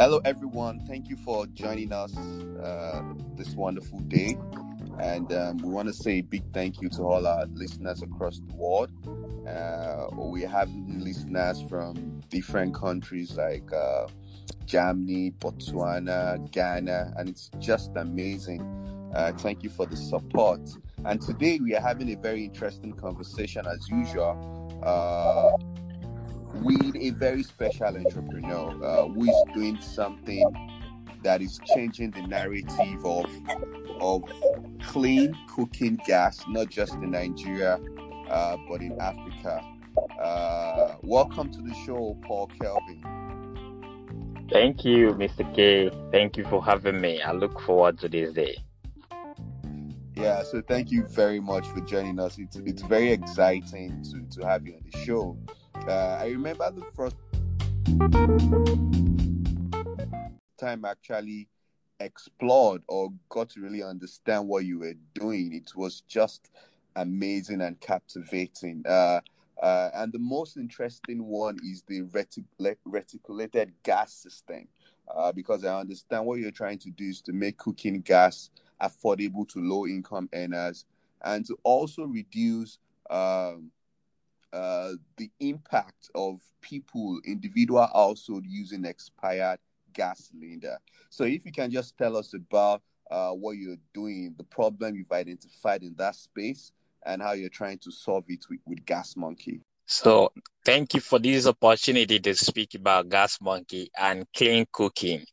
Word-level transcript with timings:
Hello, 0.00 0.20
everyone. 0.24 0.84
Thank 0.88 1.08
you 1.08 1.16
for 1.16 1.46
joining 1.46 1.92
us 1.92 2.16
uh, 2.18 3.00
this 3.36 3.50
wonderful 3.50 4.00
day. 4.00 4.36
And 4.98 5.32
um, 5.32 5.58
we 5.58 5.70
want 5.70 5.86
to 5.86 5.94
say 5.94 6.14
a 6.14 6.20
big 6.20 6.42
thank 6.52 6.82
you 6.82 6.88
to 6.90 7.02
all 7.02 7.24
our 7.24 7.46
listeners 7.52 8.02
across 8.02 8.40
the 8.40 8.54
world. 8.56 8.90
Uh, 9.46 10.08
we 10.16 10.42
have 10.42 10.68
listeners 10.88 11.62
from 11.68 12.20
different 12.28 12.74
countries 12.74 13.36
like 13.36 13.72
uh, 13.72 14.08
Germany, 14.66 15.32
Botswana, 15.38 16.50
Ghana, 16.50 17.14
and 17.16 17.28
it's 17.28 17.52
just 17.60 17.92
amazing. 17.94 18.62
Uh, 19.14 19.30
thank 19.38 19.62
you 19.62 19.70
for 19.70 19.86
the 19.86 19.96
support. 19.96 20.60
And 21.04 21.20
today 21.20 21.60
we 21.62 21.76
are 21.76 21.80
having 21.80 22.12
a 22.12 22.16
very 22.16 22.44
interesting 22.44 22.94
conversation 22.94 23.64
as 23.64 23.88
usual 23.88 24.80
uh, 24.82 25.52
with 26.62 26.96
a 26.96 27.10
very 27.10 27.42
special 27.42 27.86
entrepreneur 27.96 28.84
uh, 28.84 29.08
who 29.08 29.24
is 29.24 29.54
doing 29.54 29.80
something 29.80 30.44
that 31.22 31.40
is 31.42 31.58
changing 31.74 32.10
the 32.12 32.22
narrative 32.22 33.04
of 33.04 33.26
of 34.00 34.22
clean 34.82 35.36
cooking 35.48 35.98
gas, 36.06 36.44
not 36.48 36.68
just 36.68 36.94
in 36.94 37.10
Nigeria, 37.10 37.80
uh, 38.28 38.56
but 38.68 38.80
in 38.82 38.98
Africa. 39.00 39.64
Uh, 40.20 40.96
welcome 41.02 41.50
to 41.50 41.62
the 41.62 41.74
show, 41.86 42.16
Paul 42.22 42.50
Kelvin. 42.60 43.02
Thank 44.50 44.84
you, 44.84 45.10
Mr. 45.12 45.54
K. 45.54 45.90
Thank 46.10 46.36
you 46.36 46.44
for 46.44 46.62
having 46.62 47.00
me. 47.00 47.22
I 47.22 47.32
look 47.32 47.60
forward 47.62 47.98
to 48.00 48.08
this 48.08 48.32
day. 48.32 48.56
Yeah, 50.16 50.44
so 50.44 50.62
thank 50.62 50.92
you 50.92 51.04
very 51.06 51.40
much 51.40 51.66
for 51.68 51.80
joining 51.80 52.20
us. 52.20 52.38
It's 52.38 52.56
it's 52.56 52.82
very 52.82 53.10
exciting 53.10 54.02
to, 54.04 54.38
to 54.38 54.46
have 54.46 54.64
you 54.64 54.74
on 54.74 54.82
the 54.88 54.98
show. 54.98 55.36
Uh, 55.88 56.18
I 56.20 56.28
remember 56.28 56.70
the 56.70 56.84
first 56.94 57.16
time 60.56 60.84
I 60.84 60.90
actually 60.90 61.48
explored 61.98 62.82
or 62.86 63.12
got 63.28 63.50
to 63.50 63.60
really 63.60 63.82
understand 63.82 64.46
what 64.46 64.64
you 64.64 64.78
were 64.78 64.94
doing. 65.14 65.52
It 65.52 65.72
was 65.74 66.02
just 66.02 66.50
amazing 66.94 67.60
and 67.60 67.78
captivating. 67.80 68.84
Uh, 68.86 69.20
uh, 69.60 69.90
and 69.94 70.12
the 70.12 70.18
most 70.20 70.56
interesting 70.56 71.24
one 71.26 71.58
is 71.64 71.82
the 71.88 72.02
retic- 72.02 72.76
reticulated 72.84 73.72
gas 73.82 74.12
system, 74.12 74.68
uh, 75.12 75.32
because 75.32 75.64
I 75.64 75.80
understand 75.80 76.24
what 76.24 76.38
you're 76.38 76.52
trying 76.52 76.78
to 76.78 76.90
do 76.90 77.04
is 77.04 77.20
to 77.22 77.32
make 77.32 77.58
cooking 77.58 78.00
gas 78.00 78.50
affordable 78.84 79.48
to 79.48 79.60
low 79.60 79.86
income 79.86 80.28
earners 80.32 80.84
and 81.24 81.44
to 81.46 81.56
also 81.62 82.04
reduce 82.04 82.78
um, 83.10 83.70
uh, 84.52 84.92
the 85.16 85.30
impact 85.40 86.10
of 86.14 86.40
people, 86.60 87.20
individual 87.24 87.88
household 87.92 88.44
using 88.46 88.84
expired 88.84 89.58
gas 89.92 90.30
cylinder. 90.30 90.78
So 91.10 91.24
if 91.24 91.44
you 91.44 91.52
can 91.52 91.70
just 91.70 91.96
tell 91.96 92.16
us 92.16 92.34
about 92.34 92.82
uh, 93.10 93.30
what 93.30 93.56
you're 93.56 93.76
doing, 93.92 94.34
the 94.36 94.44
problem 94.44 94.96
you've 94.96 95.12
identified 95.12 95.82
in 95.82 95.94
that 95.98 96.14
space, 96.14 96.72
and 97.06 97.20
how 97.20 97.32
you're 97.32 97.50
trying 97.50 97.78
to 97.78 97.90
solve 97.90 98.24
it 98.28 98.44
with, 98.48 98.60
with 98.64 98.84
Gas 98.86 99.16
Monkey. 99.16 99.60
So 99.86 100.32
thank 100.64 100.94
you 100.94 101.00
for 101.00 101.18
this 101.18 101.46
opportunity 101.46 102.18
to 102.18 102.34
speak 102.34 102.74
about 102.74 103.08
Gas 103.10 103.38
Monkey 103.40 103.90
and 103.98 104.26
clean 104.34 104.66
cooking. 104.72 105.24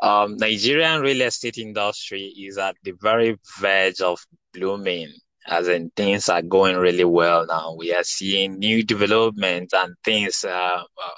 Um, 0.00 0.36
Nigerian 0.36 1.00
real 1.00 1.22
estate 1.22 1.58
industry 1.58 2.26
is 2.26 2.58
at 2.58 2.76
the 2.84 2.92
very 3.00 3.38
verge 3.60 4.00
of 4.00 4.20
blooming, 4.52 5.12
as 5.46 5.68
in 5.68 5.90
things 5.96 6.28
are 6.28 6.42
going 6.42 6.76
really 6.76 7.04
well 7.04 7.46
now. 7.46 7.74
We 7.76 7.94
are 7.94 8.04
seeing 8.04 8.58
new 8.58 8.82
developments 8.84 9.74
and 9.74 9.94
things, 10.04 10.44
uh, 10.44 10.50
uh, 10.50 11.10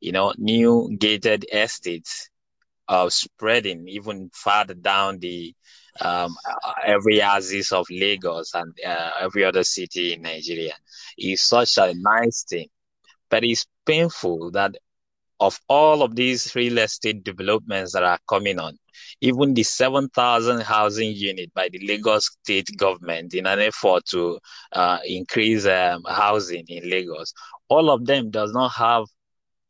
you 0.00 0.12
know, 0.12 0.32
new 0.38 0.96
gated 0.98 1.46
estates 1.52 2.28
uh, 2.88 3.08
spreading 3.08 3.86
even 3.88 4.30
farther 4.34 4.74
down 4.74 5.18
the 5.18 5.54
um, 6.00 6.36
every 6.86 7.20
axis 7.20 7.72
of 7.72 7.86
Lagos 7.90 8.54
and 8.54 8.72
uh, 8.86 9.10
every 9.20 9.44
other 9.44 9.64
city 9.64 10.12
in 10.12 10.22
Nigeria. 10.22 10.74
It's 11.16 11.42
such 11.42 11.76
a 11.78 11.92
nice 11.96 12.44
thing, 12.48 12.68
but 13.30 13.44
it's 13.44 13.66
painful 13.84 14.52
that 14.52 14.76
of 15.40 15.58
all 15.68 16.02
of 16.02 16.16
these 16.16 16.54
real 16.54 16.78
estate 16.78 17.22
developments 17.22 17.92
that 17.92 18.02
are 18.02 18.18
coming 18.28 18.58
on, 18.58 18.78
even 19.20 19.54
the 19.54 19.62
7,000 19.62 20.60
housing 20.60 21.12
unit 21.12 21.52
by 21.54 21.68
the 21.68 21.78
Lagos 21.86 22.30
state 22.42 22.70
government 22.76 23.34
in 23.34 23.46
an 23.46 23.60
effort 23.60 24.04
to 24.06 24.38
uh, 24.72 24.98
increase 25.04 25.66
um, 25.66 26.02
housing 26.08 26.64
in 26.68 26.88
Lagos, 26.90 27.32
all 27.68 27.90
of 27.90 28.04
them 28.04 28.30
does 28.30 28.52
not 28.52 28.70
have 28.70 29.04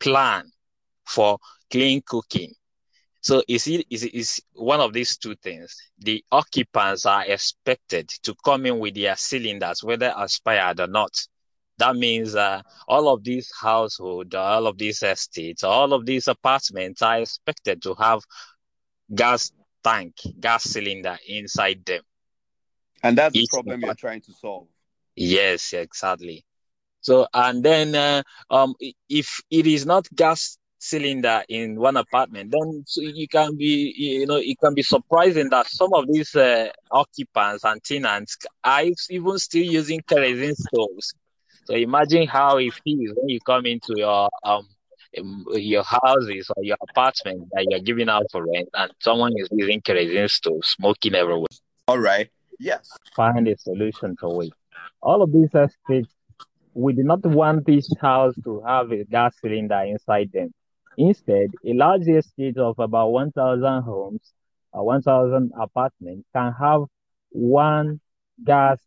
plan 0.01 0.51
for 1.07 1.39
clean 1.71 2.03
cooking. 2.07 2.53
So 3.21 3.43
is 3.49 3.67
it 3.67 3.85
is 3.91 4.05
is 4.05 4.41
one 4.53 4.81
of 4.81 4.93
these 4.93 5.17
two 5.19 5.35
things. 5.37 5.77
The 5.99 6.25
occupants 6.31 7.05
are 7.05 7.25
expected 7.27 8.09
to 8.23 8.35
come 8.45 8.65
in 8.65 8.79
with 8.79 8.95
their 8.95 9.17
cylinders, 9.17 9.83
whether 9.83 10.15
aspired 10.17 10.81
or 10.81 10.87
not 10.87 11.11
that 11.79 11.97
means 11.97 12.35
uh, 12.35 12.61
all 12.87 13.09
of 13.09 13.25
these 13.25 13.51
households, 13.61 14.35
all 14.35 14.67
of 14.67 14.77
these 14.79 15.03
estates, 15.03 15.63
all 15.63 15.93
of 15.93 16.05
these 16.05 16.29
apartments 16.29 17.03
are 17.03 17.21
expected 17.21 17.83
to 17.83 17.95
have 17.95 18.21
gas 19.15 19.53
tank, 19.83 20.15
gas 20.41 20.65
cylinder 20.65 21.17
inside 21.27 21.85
them. 21.85 22.03
And 23.03 23.17
that's 23.17 23.35
the 23.35 23.47
problem 23.51 23.81
you're 23.81 23.95
trying 23.95 24.23
to 24.23 24.33
solve. 24.33 24.67
Yes, 25.15 25.73
exactly. 25.73 26.45
So, 27.01 27.27
and 27.33 27.65
then 27.65 27.95
uh, 27.95 28.23
um, 28.51 28.75
if 29.09 29.41
it 29.51 29.67
is 29.67 29.87
not 29.87 30.09
gas 30.15 30.59
cylinder 30.79 31.43
in 31.49 31.77
one 31.77 31.97
apartment, 31.97 32.51
then 32.53 32.83
so 32.87 33.03
you 33.03 33.29
can 33.29 33.57
be, 33.57 33.95
you 33.97 34.27
know, 34.27 34.37
it 34.37 34.59
can 34.63 34.75
be 34.75 34.83
surprising 34.83 35.49
that 35.51 35.69
some 35.69 35.93
of 35.95 36.07
these 36.11 36.35
uh, 36.35 36.71
occupants 36.91 37.65
and 37.65 37.83
tenants 37.85 38.37
are 38.65 38.83
even 39.11 39.39
still 39.39 39.63
using 39.63 40.01
kerosene 40.09 40.55
stoves 40.55 41.15
so 41.69 41.75
imagine 41.75 42.27
how 42.27 42.57
it 42.57 42.73
feels 42.83 43.15
when 43.15 43.29
you 43.29 43.41
come 43.41 43.67
into 43.67 43.93
your 43.95 44.31
um 44.43 44.67
your 45.53 45.85
houses 45.85 46.51
or 46.57 46.65
your 46.65 46.79
apartment 46.81 47.47
that 47.53 47.67
you're 47.69 47.81
giving 47.81 48.09
out 48.09 48.25
for 48.33 48.47
rent 48.51 48.71
and 48.73 48.91
someone 49.01 49.33
is 49.37 49.49
using 49.53 49.83
kerosene 49.83 50.29
stove, 50.29 50.65
smoking 50.65 51.15
everywhere. 51.15 51.47
All 51.87 51.99
right. 51.99 52.31
Yes. 52.59 52.97
Find 53.15 53.47
a 53.49 53.59
solution 53.59 54.17
for 54.19 54.45
it. 54.45 54.53
All 55.03 55.21
of 55.21 55.31
these 55.31 55.51
estates, 55.55 56.15
we 56.73 56.95
do 56.95 57.03
not 57.03 57.25
want 57.27 57.67
this 57.67 57.93
house 58.01 58.35
to 58.45 58.63
have 58.67 58.91
a 58.91 59.05
gas 59.05 59.35
cylinder 59.39 59.83
inside 59.83 60.31
them. 60.33 60.55
Instead, 60.97 61.51
a 61.67 61.75
large 61.75 62.09
estate 62.09 62.57
of 62.57 62.79
about 62.79 63.09
1,000 63.09 63.83
homes 63.83 64.33
or 64.73 64.87
1,000 64.87 65.53
apartments 65.61 66.27
can 66.35 66.55
have 66.59 66.85
one 67.31 68.01
gas 68.43 68.79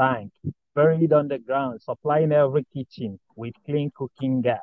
tank 0.00 0.32
buried 0.74 1.12
underground, 1.12 1.80
supplying 1.82 2.32
every 2.32 2.64
kitchen 2.74 3.18
with 3.36 3.54
clean 3.66 3.90
cooking 3.96 4.40
gas. 4.42 4.60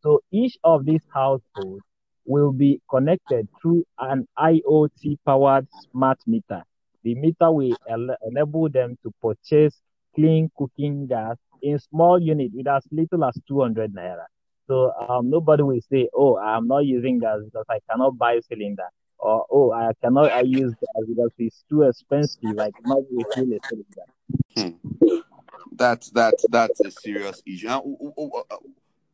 So 0.00 0.20
each 0.30 0.56
of 0.64 0.84
these 0.84 1.04
households 1.12 1.84
will 2.26 2.52
be 2.52 2.80
connected 2.90 3.48
through 3.60 3.84
an 3.98 4.26
IoT 4.38 5.18
powered 5.24 5.66
smart 5.72 6.18
meter. 6.26 6.62
The 7.04 7.14
meter 7.14 7.50
will 7.50 7.76
enable 8.26 8.68
them 8.68 8.96
to 9.02 9.12
purchase 9.22 9.80
clean 10.14 10.50
cooking 10.56 11.06
gas 11.06 11.36
in 11.62 11.78
small 11.78 12.18
unit 12.20 12.52
with 12.54 12.66
as 12.68 12.86
little 12.92 13.24
as 13.24 13.38
200 13.48 13.92
naira. 13.94 14.26
So 14.66 14.92
um, 15.08 15.30
nobody 15.30 15.62
will 15.62 15.80
say, 15.90 16.08
"Oh, 16.14 16.38
I'm 16.38 16.66
not 16.68 16.84
using 16.86 17.18
gas 17.18 17.40
because 17.44 17.66
I 17.68 17.78
cannot 17.90 18.16
buy 18.18 18.34
a 18.34 18.42
cylinder," 18.42 18.88
or 19.18 19.46
"Oh, 19.50 19.72
I 19.72 19.92
cannot 20.02 20.32
I 20.32 20.42
use 20.42 20.74
gas 20.80 21.04
because 21.08 21.30
it's 21.38 21.64
too 21.68 21.82
expensive. 21.82 22.58
I 22.58 22.70
cannot 22.82 23.02
refill 23.10 23.52
a 23.52 23.60
cylinder." 23.68 24.06
That's 25.76 26.10
that's 26.10 26.44
that's 26.50 26.80
a 26.80 26.90
serious 26.90 27.42
issue. 27.46 27.68
Uh, 27.68 27.80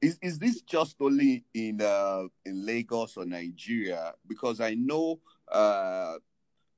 is 0.01 0.19
is 0.23 0.39
this 0.39 0.61
just 0.63 0.97
only 1.01 1.45
in 1.55 1.81
uh, 1.81 2.25
in 2.45 2.67
Lagos 2.67 3.17
or 3.17 3.25
Nigeria? 3.25 4.15
Because 4.27 4.61
I 4.61 4.75
know 4.75 5.21
uh, 5.51 6.15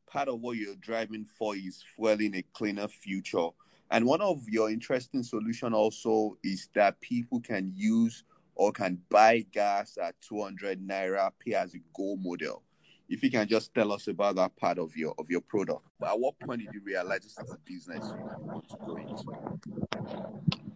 part 0.07 0.29
of 0.29 0.41
what 0.41 0.57
you're 0.57 0.77
driving 0.77 1.25
for 1.25 1.55
is 1.57 1.83
fueling 1.97 2.35
a 2.37 2.43
cleaner 2.53 2.89
future, 2.89 3.49
and 3.91 4.05
one 4.05 4.21
of 4.21 4.49
your 4.49 4.71
interesting 4.71 5.23
solution 5.23 5.73
also 5.73 6.37
is 6.43 6.69
that 6.75 7.01
people 7.01 7.41
can 7.41 7.73
use 7.75 8.25
or 8.55 8.73
can 8.73 8.99
buy 9.09 9.45
gas 9.53 9.97
at 10.03 10.15
200 10.21 10.87
naira 10.87 11.31
pay 11.39 11.55
as 11.55 11.75
a 11.75 11.79
go 11.95 12.17
model 12.17 12.63
if 13.11 13.25
you 13.25 13.31
can 13.31 13.47
just 13.49 13.75
tell 13.75 13.93
us 13.93 14.07
about 14.07 14.37
that 14.37 14.57
part 14.57 14.79
of 14.79 14.97
your 14.97 15.13
of 15.19 15.29
your 15.29 15.41
product. 15.41 15.83
But 15.99 16.11
At 16.11 16.21
what 16.21 16.35
point 16.47 16.61
did 16.61 16.73
you 16.73 16.81
realize 16.85 17.21
this 17.23 17.41
is 17.41 17.53
a 17.53 17.59
business 17.67 18.15
you 18.41 18.51
want 18.51 18.69
to 18.69 18.77
go 18.87 18.97
into? 18.97 19.35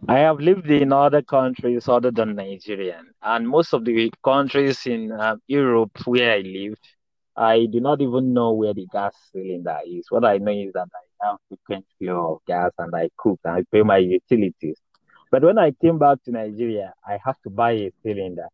I 0.07 0.19
have 0.19 0.39
lived 0.39 0.69
in 0.69 0.91
other 0.91 1.21
countries 1.23 1.87
other 1.87 2.11
than 2.11 2.35
Nigeria, 2.35 3.01
and 3.23 3.47
most 3.47 3.73
of 3.73 3.85
the 3.85 4.11
countries 4.23 4.85
in 4.85 5.11
uh, 5.11 5.37
Europe 5.47 5.97
where 6.05 6.33
I 6.33 6.39
lived, 6.41 6.85
I 7.35 7.65
do 7.71 7.79
not 7.79 8.01
even 8.01 8.33
know 8.33 8.51
where 8.53 8.73
the 8.73 8.85
gas 8.91 9.15
cylinder 9.31 9.79
is. 9.87 10.05
What 10.09 10.25
I 10.25 10.37
know 10.37 10.51
is 10.51 10.73
that 10.73 10.89
I 10.93 11.27
have 11.27 11.37
frequent 11.47 11.85
flow 11.97 12.35
of 12.35 12.45
gas 12.45 12.71
and 12.77 12.93
I 12.93 13.09
cook 13.17 13.39
and 13.45 13.55
I 13.55 13.63
pay 13.71 13.81
my 13.81 13.97
utilities. 13.97 14.77
But 15.31 15.41
when 15.43 15.57
I 15.57 15.71
came 15.71 15.97
back 15.97 16.21
to 16.25 16.31
Nigeria, 16.31 16.93
I 17.07 17.17
have 17.25 17.41
to 17.43 17.49
buy 17.49 17.71
a 17.71 17.91
cylinder 18.03 18.47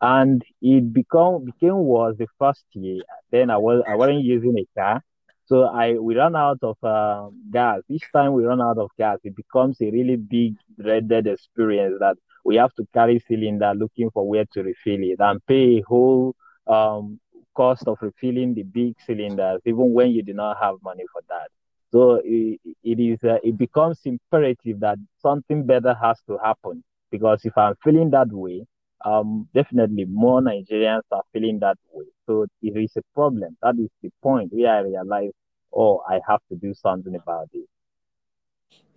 and 0.00 0.42
it 0.60 0.92
become 0.92 1.44
became 1.44 1.76
was 1.78 2.16
the 2.18 2.26
first 2.38 2.64
year. 2.74 3.02
Then 3.30 3.50
I 3.50 3.56
was 3.58 3.82
I 3.88 3.94
wasn't 3.94 4.22
using 4.24 4.56
a 4.58 4.66
car, 4.78 5.02
so 5.46 5.64
I 5.64 5.94
we 5.94 6.16
ran 6.16 6.36
out 6.36 6.58
of 6.62 6.76
uh, 6.82 7.28
gas. 7.52 7.80
Each 7.88 8.10
time 8.12 8.32
we 8.32 8.44
run 8.44 8.60
out 8.60 8.78
of 8.78 8.90
gas, 8.98 9.18
it 9.24 9.34
becomes 9.36 9.80
a 9.80 9.90
really 9.90 10.16
big 10.16 10.54
dreaded 10.80 11.26
experience 11.26 11.96
that 12.00 12.16
we 12.44 12.56
have 12.56 12.72
to 12.74 12.86
carry 12.94 13.18
cylinder 13.20 13.72
looking 13.76 14.10
for 14.10 14.28
where 14.28 14.44
to 14.52 14.62
refill 14.62 15.00
it 15.02 15.16
and 15.20 15.44
pay 15.46 15.78
a 15.78 15.82
whole 15.86 16.34
um, 16.66 17.18
cost 17.54 17.86
of 17.86 17.98
refilling 18.00 18.54
the 18.54 18.62
big 18.62 18.94
cylinders, 19.06 19.60
even 19.64 19.92
when 19.92 20.10
you 20.10 20.22
do 20.22 20.32
not 20.34 20.56
have 20.60 20.76
money 20.82 21.04
for 21.12 21.22
that. 21.28 21.48
So 21.92 22.20
it, 22.24 22.60
it 22.82 23.00
is 23.00 23.18
uh, 23.24 23.38
it 23.42 23.56
becomes 23.56 24.00
imperative 24.04 24.80
that 24.80 24.98
something 25.18 25.64
better 25.66 25.94
has 26.00 26.20
to 26.28 26.38
happen 26.42 26.82
because 27.10 27.44
if 27.44 27.56
I'm 27.56 27.74
feeling 27.82 28.10
that 28.10 28.28
way, 28.30 28.66
um, 29.04 29.48
definitely 29.54 30.04
more 30.04 30.40
Nigerians 30.40 31.02
are 31.12 31.22
feeling 31.32 31.58
that 31.60 31.76
way. 31.92 32.04
So 32.26 32.46
it 32.62 32.76
is 32.76 32.92
a 32.96 33.02
problem. 33.14 33.56
That 33.62 33.74
is 33.78 33.88
the 34.02 34.10
point 34.22 34.52
where 34.52 34.72
I 34.74 34.80
realize, 34.80 35.32
oh, 35.74 36.02
I 36.08 36.20
have 36.28 36.40
to 36.50 36.56
do 36.56 36.74
something 36.74 37.14
about 37.14 37.48
it. 37.52 37.68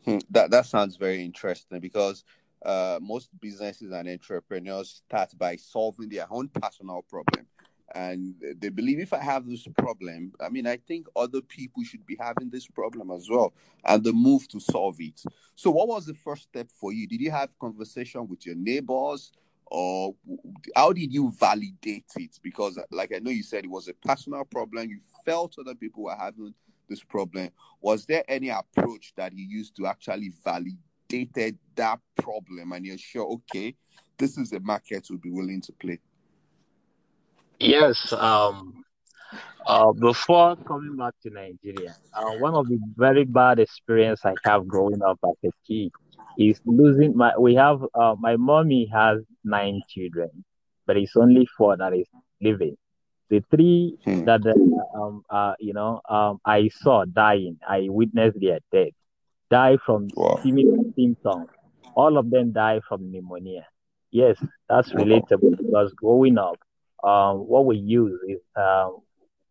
Hmm, 0.06 0.20
that 0.32 0.52
that 0.52 0.66
sounds 0.66 0.96
very 0.96 1.24
interesting 1.24 1.80
because 1.80 2.24
uh, 2.66 3.00
most 3.02 3.30
businesses 3.40 3.92
and 3.92 4.08
entrepreneurs 4.08 5.02
start 5.06 5.32
by 5.38 5.56
solving 5.56 6.10
their 6.10 6.26
own 6.30 6.48
personal 6.48 7.04
problem 7.10 7.46
and 7.96 8.36
they 8.58 8.70
believe 8.70 9.00
if 9.00 9.14
I 9.14 9.20
have 9.20 9.48
this 9.48 9.68
problem, 9.78 10.34
I 10.40 10.50
mean, 10.50 10.68
I 10.68 10.78
think 10.78 11.08
other 11.16 11.42
people 11.42 11.84
should 11.84 12.06
be 12.06 12.18
having 12.20 12.50
this 12.50 12.68
problem 12.68 13.10
as 13.12 13.28
well, 13.30 13.54
and 13.84 14.04
the 14.04 14.14
move 14.14 14.48
to 14.50 14.60
solve 14.60 14.98
it. 15.00 15.22
So, 15.56 15.72
what 15.72 15.88
was 15.88 16.06
the 16.06 16.14
first 16.14 16.44
step 16.44 16.70
for 16.72 16.94
you? 16.94 17.08
Did 17.08 17.22
you 17.22 17.32
have 17.32 17.58
conversation 17.58 18.28
with 18.28 18.46
your 18.46 18.56
neighbors, 18.56 19.32
or 19.72 20.16
how 20.76 20.92
did 20.94 21.14
you 21.14 21.32
validate 21.40 22.12
it? 22.16 22.40
Because, 22.42 22.80
like 22.92 23.14
I 23.16 23.20
know 23.20 23.32
you 23.32 23.44
said, 23.44 23.66
it 23.66 23.70
was 23.70 23.88
a 23.88 23.94
personal 23.94 24.44
problem. 24.46 24.90
You 24.90 25.00
felt 25.26 25.56
other 25.60 25.76
people 25.76 26.04
were 26.04 26.16
having 26.16 26.54
this 26.88 27.04
problem. 27.04 27.50
Was 27.82 28.06
there 28.06 28.24
any 28.28 28.50
approach 28.50 29.14
that 29.16 29.34
you 29.34 29.46
used 29.46 29.76
to 29.78 29.86
actually 29.86 30.32
validate 30.44 31.58
that 31.76 32.00
problem, 32.22 32.72
and 32.72 32.86
you're 32.86 32.98
sure, 32.98 33.26
okay, 33.26 33.76
this 34.18 34.38
is 34.38 34.52
a 34.54 34.60
market 34.60 35.08
we'll 35.10 35.20
be 35.20 35.32
willing 35.32 35.62
to 35.62 35.72
play? 35.74 36.00
Yes. 37.60 38.14
Um. 38.14 38.84
Uh, 39.68 39.92
before 39.92 40.56
coming 40.56 40.96
back 40.98 41.14
to 41.22 41.30
Nigeria, 41.30 41.96
uh, 42.16 42.32
one 42.40 42.56
of 42.56 42.68
the 42.68 42.80
very 42.96 43.24
bad 43.24 43.60
experience 43.60 44.22
I 44.26 44.34
have 44.44 44.68
growing 44.68 45.04
up 45.04 45.20
as 45.24 45.36
a 45.46 45.52
kid 45.68 45.92
is 46.40 46.60
losing 46.66 47.16
my. 47.16 47.38
We 47.38 47.56
have 47.56 47.82
uh, 47.94 48.16
my 48.18 48.38
mommy 48.38 48.90
has 48.94 49.20
nine 49.44 49.82
children, 49.90 50.46
but 50.88 50.98
it's 50.98 51.16
only 51.16 51.48
four 51.58 51.76
that 51.78 51.94
is 51.94 52.08
living. 52.42 52.78
The 53.30 53.44
three 53.52 53.98
hmm. 54.06 54.24
that 54.24 54.42
uh, 54.46 54.98
um 54.98 55.24
uh 55.30 55.54
you 55.60 55.74
know 55.74 56.02
um 56.10 56.40
I 56.46 56.70
saw 56.70 57.06
dying, 57.06 57.60
I 57.68 57.88
witnessed 57.90 58.40
their 58.40 58.60
death, 58.72 58.94
die 59.52 59.78
from 59.86 60.08
wow. 60.16 60.40
similar 60.42 60.78
symptoms. 60.96 61.50
All 61.96 62.18
of 62.18 62.30
them 62.30 62.54
die 62.54 62.80
from 62.88 63.12
pneumonia. 63.12 63.68
Yes, 64.12 64.38
that's 64.70 64.92
relatable 64.94 65.58
because 65.58 65.94
growing 65.94 66.38
up, 66.38 66.58
um, 67.04 67.40
what 67.40 67.66
we 67.66 67.78
use 67.78 68.20
is 68.28 68.40
um, 68.56 68.98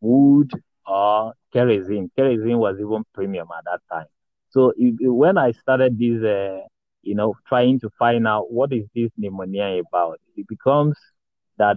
wood 0.00 0.50
or 0.86 1.34
kerosene. 1.52 2.10
Kerosene 2.16 2.58
was 2.58 2.76
even 2.80 3.04
premium 3.12 3.48
at 3.56 3.64
that 3.64 3.80
time. 3.92 4.06
So 4.50 4.72
if, 4.76 4.94
when 5.00 5.36
I 5.36 5.52
started 5.52 5.98
this, 5.98 6.24
uh, 6.24 6.66
you 7.02 7.14
know, 7.14 7.34
trying 7.46 7.80
to 7.80 7.90
find 7.98 8.26
out 8.26 8.50
what 8.52 8.72
is 8.72 8.84
this 8.94 9.10
pneumonia 9.16 9.80
about, 9.88 10.20
it 10.36 10.46
becomes 10.48 10.96
that 11.58 11.76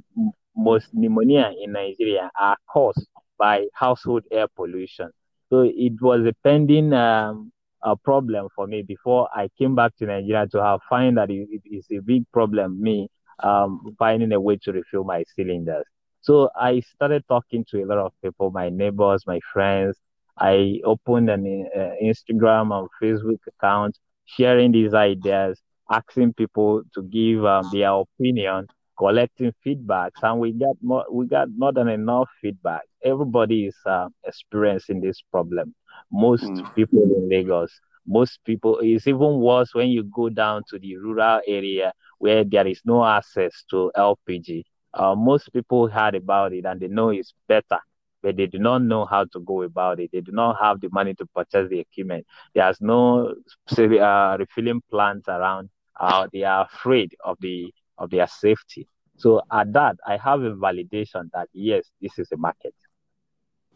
most 0.56 0.88
pneumonia 0.94 1.52
in 1.64 1.72
Nigeria 1.74 2.30
are 2.40 2.58
caused 2.72 3.08
by 3.38 3.66
household 3.74 4.24
air 4.32 4.48
pollution. 4.56 5.10
So 5.50 5.62
it 5.62 5.94
was 6.02 6.26
a 6.26 6.34
pending 6.44 6.94
um, 6.94 7.52
a 7.84 7.96
problem 7.96 8.48
for 8.56 8.68
me 8.68 8.84
before 8.84 9.30
I 9.36 9.50
came 9.58 9.76
back 9.76 9.96
to 9.98 10.06
Nigeria 10.06 10.48
to 10.48 10.64
have 10.64 10.82
find 10.88 11.18
that 11.18 11.30
it 11.30 11.62
is 11.66 11.86
a 11.92 12.00
big 12.00 12.24
problem 12.32 12.82
me 12.82 13.10
um, 13.40 13.96
finding 13.98 14.32
a 14.34 14.40
way 14.40 14.58
to 14.64 14.72
refill 14.72 15.04
my 15.04 15.24
cylinders. 15.36 15.86
So 16.22 16.50
I 16.56 16.82
started 16.82 17.24
talking 17.28 17.66
to 17.72 17.84
a 17.84 17.86
lot 17.86 17.98
of 17.98 18.14
people, 18.24 18.52
my 18.52 18.70
neighbors, 18.70 19.24
my 19.26 19.40
friends. 19.52 19.98
I 20.38 20.80
opened 20.86 21.30
an 21.30 21.68
uh, 21.76 21.90
Instagram 22.04 22.72
and 22.78 22.88
Facebook 23.02 23.40
account, 23.48 23.98
sharing 24.36 24.72
these 24.72 24.94
ideas, 24.94 25.62
asking 25.90 26.34
people 26.34 26.84
to 26.94 27.04
give 27.04 27.46
um, 27.46 27.70
their 27.72 27.92
opinion, 27.92 28.68
collecting 28.98 29.54
feedbacks, 29.66 30.22
and 30.24 30.40
we 30.40 30.52
got 30.54 30.76
more. 30.82 31.06
We 31.12 31.28
got 31.28 31.48
more 31.56 31.74
than 31.74 31.88
enough 31.88 32.30
feedback. 32.42 32.82
Everybody 33.04 33.66
is 33.66 33.76
uh, 33.86 34.10
experiencing 34.26 35.02
this 35.02 35.22
problem. 35.32 35.74
Most 36.12 36.44
mm. 36.44 36.76
people 36.76 37.04
in 37.04 37.30
Lagos, 37.30 37.72
most 38.06 38.40
people. 38.46 38.80
It's 38.82 39.08
even 39.08 39.40
worse 39.40 39.74
when 39.74 39.90
you 39.90 40.04
go 40.04 40.30
down 40.30 40.64
to 40.70 40.80
the 40.80 40.98
rural 40.98 41.42
area 41.48 41.94
where 42.20 42.44
there 42.44 42.68
is 42.68 42.82
no 42.86 43.04
access 43.04 43.64
to 43.72 43.92
LPG. 43.96 44.64
Uh, 44.94 45.16
most 45.16 45.52
people 45.54 45.88
heard 45.88 46.16
about 46.16 46.54
it 46.54 46.66
and 46.66 46.80
they 46.80 46.88
know 46.88 47.10
it's 47.10 47.34
better, 47.48 47.80
but 48.22 48.38
they 48.38 48.48
do 48.48 48.60
not 48.60 48.82
know 48.82 49.06
how 49.06 49.26
to 49.26 49.40
go 49.40 49.64
about 49.64 50.00
it. 50.00 50.12
They 50.12 50.22
do 50.22 50.32
not 50.32 50.58
have 50.62 50.80
the 50.82 50.90
money 50.92 51.14
to 51.16 51.26
purchase 51.26 51.70
the 51.70 51.80
equipment. 51.80 52.26
There's 52.54 52.80
no 52.82 53.36
uh, 53.78 54.38
refilling 54.40 54.82
plants 54.90 55.28
around. 55.28 55.70
Uh, 56.00 56.28
they 56.32 56.44
are 56.44 56.68
afraid 56.72 57.16
of 57.24 57.38
the 57.40 57.74
of 57.98 58.10
their 58.10 58.28
safety. 58.28 58.88
So 59.18 59.42
at 59.52 59.72
that, 59.74 59.98
I 60.06 60.18
have 60.18 60.42
a 60.42 60.52
validation 60.52 61.30
that 61.34 61.50
yes, 61.54 61.92
this 62.02 62.18
is 62.18 62.32
a 62.32 62.38
market. 62.38 62.74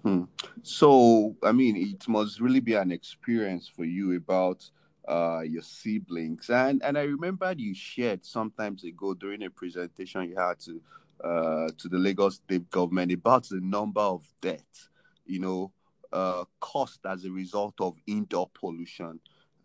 Hmm. 0.03 0.23
So 0.63 1.35
I 1.43 1.51
mean, 1.51 1.75
it 1.75 2.07
must 2.07 2.39
really 2.39 2.59
be 2.59 2.73
an 2.75 2.91
experience 2.91 3.67
for 3.67 3.85
you 3.85 4.15
about 4.15 4.69
uh, 5.07 5.41
your 5.41 5.61
siblings. 5.61 6.49
And 6.49 6.83
and 6.83 6.97
I 6.97 7.03
remember 7.03 7.53
you 7.57 7.73
shared 7.75 8.25
sometimes 8.25 8.83
ago 8.83 9.13
during 9.13 9.43
a 9.43 9.49
presentation 9.49 10.29
you 10.29 10.35
had 10.37 10.59
to 10.61 10.81
uh, 11.23 11.69
to 11.77 11.89
the 11.89 11.97
Lagos 11.97 12.35
state 12.35 12.69
government 12.69 13.11
about 13.11 13.47
the 13.49 13.59
number 13.61 14.01
of 14.01 14.23
deaths, 14.41 14.89
you 15.25 15.39
know, 15.39 15.71
uh, 16.13 16.45
caused 16.59 17.05
as 17.05 17.25
a 17.25 17.31
result 17.31 17.75
of 17.79 17.95
indoor 18.07 18.49
pollution 18.53 19.19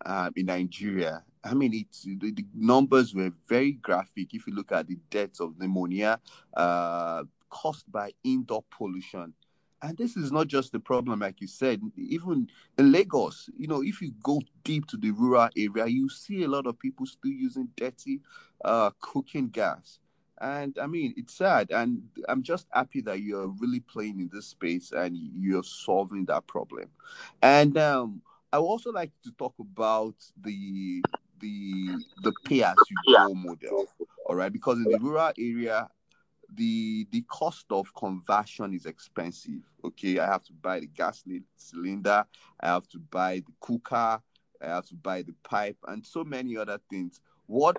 uh, 0.05 0.31
in 0.37 0.47
Nigeria. 0.47 1.23
I 1.43 1.55
mean, 1.55 1.73
it's 1.75 2.03
the, 2.03 2.33
the, 2.33 2.45
numbers 2.55 3.15
were 3.15 3.31
very 3.49 3.73
graphic. 3.73 4.35
If 4.35 4.47
you 4.47 4.55
look 4.55 4.73
at 4.73 4.87
the 4.89 4.99
deaths 5.11 5.41
of 5.41 5.59
pneumonia 5.59 6.21
uh, 6.55 7.25
caused 7.49 7.91
by 7.91 8.13
indoor 8.25 8.65
pollution, 8.71 9.33
and 9.83 9.97
this 9.97 10.17
is 10.17 10.31
not 10.31 10.47
just 10.47 10.73
the 10.73 10.81
problem, 10.81 11.21
like 11.21 11.41
you 11.41 11.47
said, 11.47 11.81
even 11.97 12.49
in 12.77 12.93
Lagos, 12.93 13.49
you 13.57 13.67
know, 13.67 13.83
if 13.83 14.03
you 14.03 14.13
go 14.23 14.43
deep 14.63 14.87
to 14.89 14.99
the 14.99 15.11
rural 15.11 15.49
area, 15.57 15.87
you 15.87 16.11
see 16.11 16.43
a 16.43 16.49
lot 16.49 16.67
of 16.67 16.79
people 16.79 17.07
still 17.07 17.31
using 17.31 17.69
dirty 17.77 18.21
uh, 18.63 18.91
cooking 19.01 19.49
gas. 19.49 19.99
And 20.41 20.79
I 20.81 20.87
mean, 20.87 21.15
it's 21.17 21.35
sad. 21.35 21.71
And 21.71 22.03
I'm 22.29 22.43
just 22.43 22.67
happy 22.73 23.03
that 23.03 23.21
you're 23.21 23.49
really 23.49 23.81
playing 23.81 24.21
in 24.21 24.31
this 24.33 24.47
space 24.47 24.93
and 24.93 25.17
you're 25.17 25.63
solving 25.63 26.25
that 26.27 26.47
problem. 26.47 26.89
And 27.43 27.77
um, 27.77 28.23
I 28.53 28.57
also 28.59 28.91
like 28.91 29.13
to 29.25 29.33
talk 29.33 29.55
about 29.61 30.15
the 30.41 31.03
the 31.41 31.97
the 32.23 32.33
pay 32.45 32.63
as 32.63 32.77
you 32.91 32.97
go 33.15 33.35
model. 33.35 33.87
All 34.27 34.37
right, 34.37 34.53
because 34.53 34.79
in 34.79 34.85
the 34.85 34.99
rural 34.99 35.33
area, 35.39 35.89
the 36.55 37.07
the 37.11 37.23
cost 37.23 37.67
of 37.71 37.95
conversion 37.95 38.75
is 38.75 38.87
expensive. 38.87 39.63
Okay, 39.85 40.19
I 40.19 40.27
have 40.27 40.45
to 40.45 40.53
buy 40.53 40.81
the 40.81 40.87
gas 40.87 41.25
cylinder, 41.57 42.25
I 42.61 42.67
have 42.67 42.89
to 42.89 42.99
buy 42.99 43.43
the 43.47 43.53
cooker, 43.61 44.21
I 44.63 44.67
have 44.67 44.87
to 44.87 44.95
buy 44.95 45.23
the 45.23 45.35
pipe, 45.43 45.79
and 45.89 46.05
so 46.05 46.25
many 46.25 46.57
other 46.57 46.79
things. 46.91 47.21
What 47.47 47.79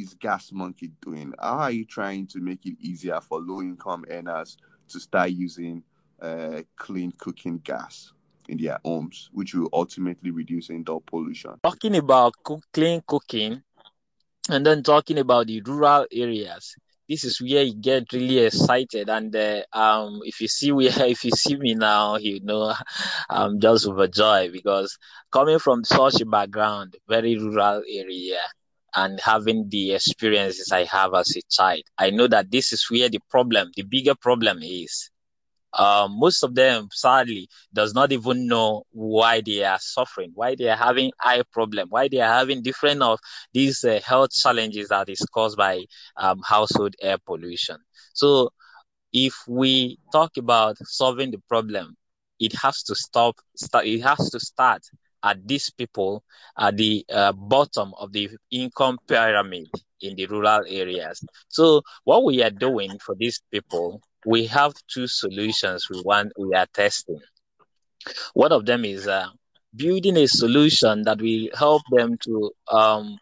is 0.00 0.14
Gas 0.14 0.52
Monkey 0.52 0.90
doing? 1.00 1.32
How 1.38 1.58
are 1.58 1.70
you 1.70 1.84
trying 1.84 2.26
to 2.28 2.40
make 2.40 2.64
it 2.66 2.76
easier 2.80 3.20
for 3.20 3.40
low 3.40 3.60
income 3.60 4.04
earners 4.10 4.56
to 4.88 5.00
start 5.00 5.30
using 5.30 5.82
uh, 6.20 6.62
clean 6.76 7.12
cooking 7.18 7.58
gas? 7.58 8.12
in 8.48 8.56
their 8.56 8.78
homes, 8.84 9.28
which 9.32 9.54
will 9.54 9.68
ultimately 9.72 10.30
reduce 10.30 10.70
indoor 10.70 11.02
pollution. 11.02 11.52
Talking 11.62 11.96
about 11.96 12.34
clean 12.72 13.02
cooking, 13.06 13.62
and 14.48 14.64
then 14.64 14.82
talking 14.82 15.18
about 15.18 15.46
the 15.46 15.60
rural 15.60 16.06
areas, 16.10 16.74
this 17.08 17.24
is 17.24 17.40
where 17.40 17.62
you 17.62 17.74
get 17.74 18.12
really 18.12 18.38
excited. 18.38 19.08
And 19.08 19.34
uh, 19.34 19.62
um, 19.72 20.20
if 20.24 20.40
you 20.40 20.48
see 20.48 20.72
where 20.72 20.90
if 21.06 21.24
you 21.24 21.30
see 21.32 21.56
me 21.56 21.74
now, 21.74 22.16
you 22.16 22.40
know 22.42 22.74
I'm 23.30 23.60
just 23.60 23.86
overjoyed 23.86 24.52
because 24.52 24.98
coming 25.30 25.58
from 25.58 25.84
such 25.84 26.20
a 26.20 26.26
background, 26.26 26.96
very 27.08 27.36
rural 27.36 27.82
area, 27.88 28.38
and 29.02 29.20
having 29.20 29.68
the 29.70 29.92
experiences 29.98 30.70
I 30.72 30.84
have 30.84 31.14
as 31.14 31.34
a 31.36 31.42
child, 31.50 31.82
I 31.98 32.10
know 32.10 32.26
that 32.28 32.50
this 32.50 32.72
is 32.72 32.86
where 32.90 33.08
the 33.10 33.20
problem, 33.30 33.70
the 33.76 33.82
bigger 33.96 34.14
problem 34.28 34.58
is. 34.62 35.10
um, 35.84 36.18
most 36.18 36.42
of 36.46 36.54
them 36.54 36.88
sadly 36.92 37.48
does 37.72 37.92
not 37.94 38.12
even 38.12 38.46
know 38.52 38.82
why 38.92 39.40
they 39.48 39.62
are 39.64 39.78
suffering 39.80 40.30
why 40.34 40.54
they 40.58 40.68
are 40.74 40.76
having 40.88 41.10
eye 41.30 41.42
problem 41.52 41.86
why 41.90 42.08
they 42.08 42.20
are 42.20 42.34
having 42.40 42.62
different 42.62 43.02
of 43.02 43.18
these 43.52 43.84
uh, 43.84 44.00
health 44.10 44.32
challenges 44.32 44.88
that 44.88 45.08
is 45.08 45.20
caused 45.36 45.56
by 45.56 45.84
um, 46.16 46.40
household 46.54 46.94
air 47.02 47.18
pollution 47.30 47.76
so 48.14 48.50
if 49.12 49.34
we 49.48 49.98
talk 50.12 50.36
about 50.36 50.76
solving 50.84 51.30
the 51.30 51.40
problem 51.48 51.96
it 52.38 52.52
has 52.62 52.82
to 52.82 52.94
stop 52.94 53.36
it 53.84 54.00
has 54.02 54.30
to 54.30 54.40
start 54.40 54.82
at 55.22 55.46
these 55.46 55.70
people 55.70 56.22
at 56.58 56.76
the 56.76 57.04
uh, 57.12 57.32
bottom 57.32 57.92
of 57.98 58.12
the 58.12 58.28
income 58.50 58.98
pyramid 59.06 59.68
in 60.00 60.14
the 60.16 60.26
rural 60.26 60.62
areas 60.68 61.24
so 61.48 61.82
what 62.04 62.24
we 62.24 62.42
are 62.42 62.50
doing 62.50 62.98
for 62.98 63.14
these 63.16 63.40
people 63.50 64.00
we 64.24 64.46
have 64.46 64.74
two 64.92 65.06
solutions 65.06 65.88
we 65.90 66.00
want 66.02 66.32
we 66.38 66.54
are 66.54 66.66
testing. 66.74 67.20
One 68.34 68.52
of 68.52 68.66
them 68.66 68.84
is 68.84 69.06
uh, 69.06 69.28
building 69.74 70.16
a 70.16 70.26
solution 70.26 71.02
that 71.02 71.20
will 71.20 71.48
help 71.56 71.82
them 71.90 72.16
to 72.24 72.50
um, 72.70 73.18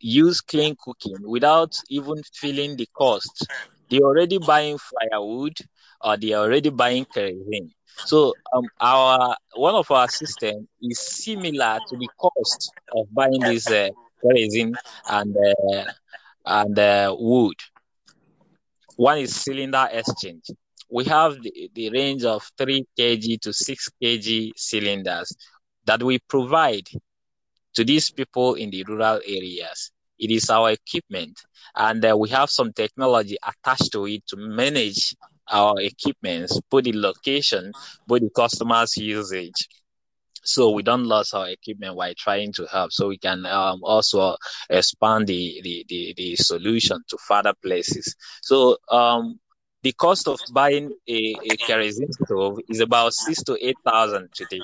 use 0.00 0.40
clean 0.40 0.76
cooking 0.82 1.16
without 1.22 1.74
even 1.88 2.22
feeling 2.34 2.76
the 2.76 2.86
cost. 2.96 3.46
They're 3.90 4.00
already 4.02 4.38
buying 4.38 4.78
firewood 4.78 5.56
or 6.00 6.16
they're 6.16 6.38
already 6.38 6.70
buying 6.70 7.06
kerosene. 7.06 7.70
So 8.02 8.34
um, 8.54 8.68
our 8.80 9.36
one 9.54 9.74
of 9.74 9.90
our 9.90 10.08
system 10.08 10.68
is 10.82 11.00
similar 11.00 11.80
to 11.86 11.96
the 11.96 12.10
cost 12.18 12.72
of 12.92 13.06
buying 13.12 13.44
this 13.44 13.70
uh, 13.70 13.88
kerosene 14.22 14.78
and 15.06 15.34
uh, 15.36 15.84
and 16.44 16.78
uh, 16.78 17.14
wood. 17.18 17.56
One 18.96 19.18
is 19.18 19.34
cylinder 19.34 19.88
exchange. 19.92 20.44
We 20.90 21.04
have 21.04 21.40
the, 21.42 21.70
the 21.74 21.90
range 21.90 22.24
of 22.24 22.42
3 22.58 22.84
kg 22.98 23.40
to 23.42 23.52
6 23.52 23.88
kg 24.02 24.52
cylinders 24.56 25.34
that 25.84 26.02
we 26.02 26.18
provide 26.28 26.86
to 27.74 27.84
these 27.84 28.10
people 28.10 28.54
in 28.54 28.70
the 28.70 28.84
rural 28.84 29.20
areas. 29.26 29.90
It 30.18 30.30
is 30.30 30.48
our 30.50 30.70
equipment, 30.72 31.40
and 31.74 32.04
uh, 32.04 32.16
we 32.16 32.28
have 32.30 32.50
some 32.50 32.72
technology 32.72 33.36
attached 33.44 33.92
to 33.92 34.06
it 34.06 34.26
to 34.28 34.36
manage 34.36 35.14
our 35.50 35.80
equipments, 35.80 36.60
both 36.70 36.84
the 36.84 36.92
location, 36.92 37.72
both 38.06 38.20
the 38.20 38.30
customer's 38.34 38.96
usage. 38.96 39.68
So 40.42 40.70
we 40.70 40.82
don't 40.82 41.04
lose 41.04 41.32
our 41.32 41.48
equipment 41.48 41.96
while 41.96 42.12
trying 42.18 42.52
to 42.54 42.66
help. 42.66 42.92
So 42.92 43.08
we 43.08 43.18
can 43.18 43.46
um, 43.46 43.80
also 43.82 44.36
expand 44.68 45.26
the, 45.26 45.60
the, 45.62 45.86
the, 45.88 46.14
the, 46.16 46.36
solution 46.36 47.02
to 47.08 47.18
further 47.26 47.54
places. 47.62 48.14
So 48.42 48.76
um, 48.90 49.40
the 49.82 49.92
cost 49.92 50.28
of 50.28 50.38
buying 50.52 50.92
a, 51.08 51.34
a 51.50 51.56
kerosene 51.56 52.12
stove 52.12 52.58
is 52.68 52.80
about 52.80 53.14
six 53.14 53.42
to 53.44 53.56
eight 53.66 53.76
thousand 53.86 54.28
today. 54.34 54.60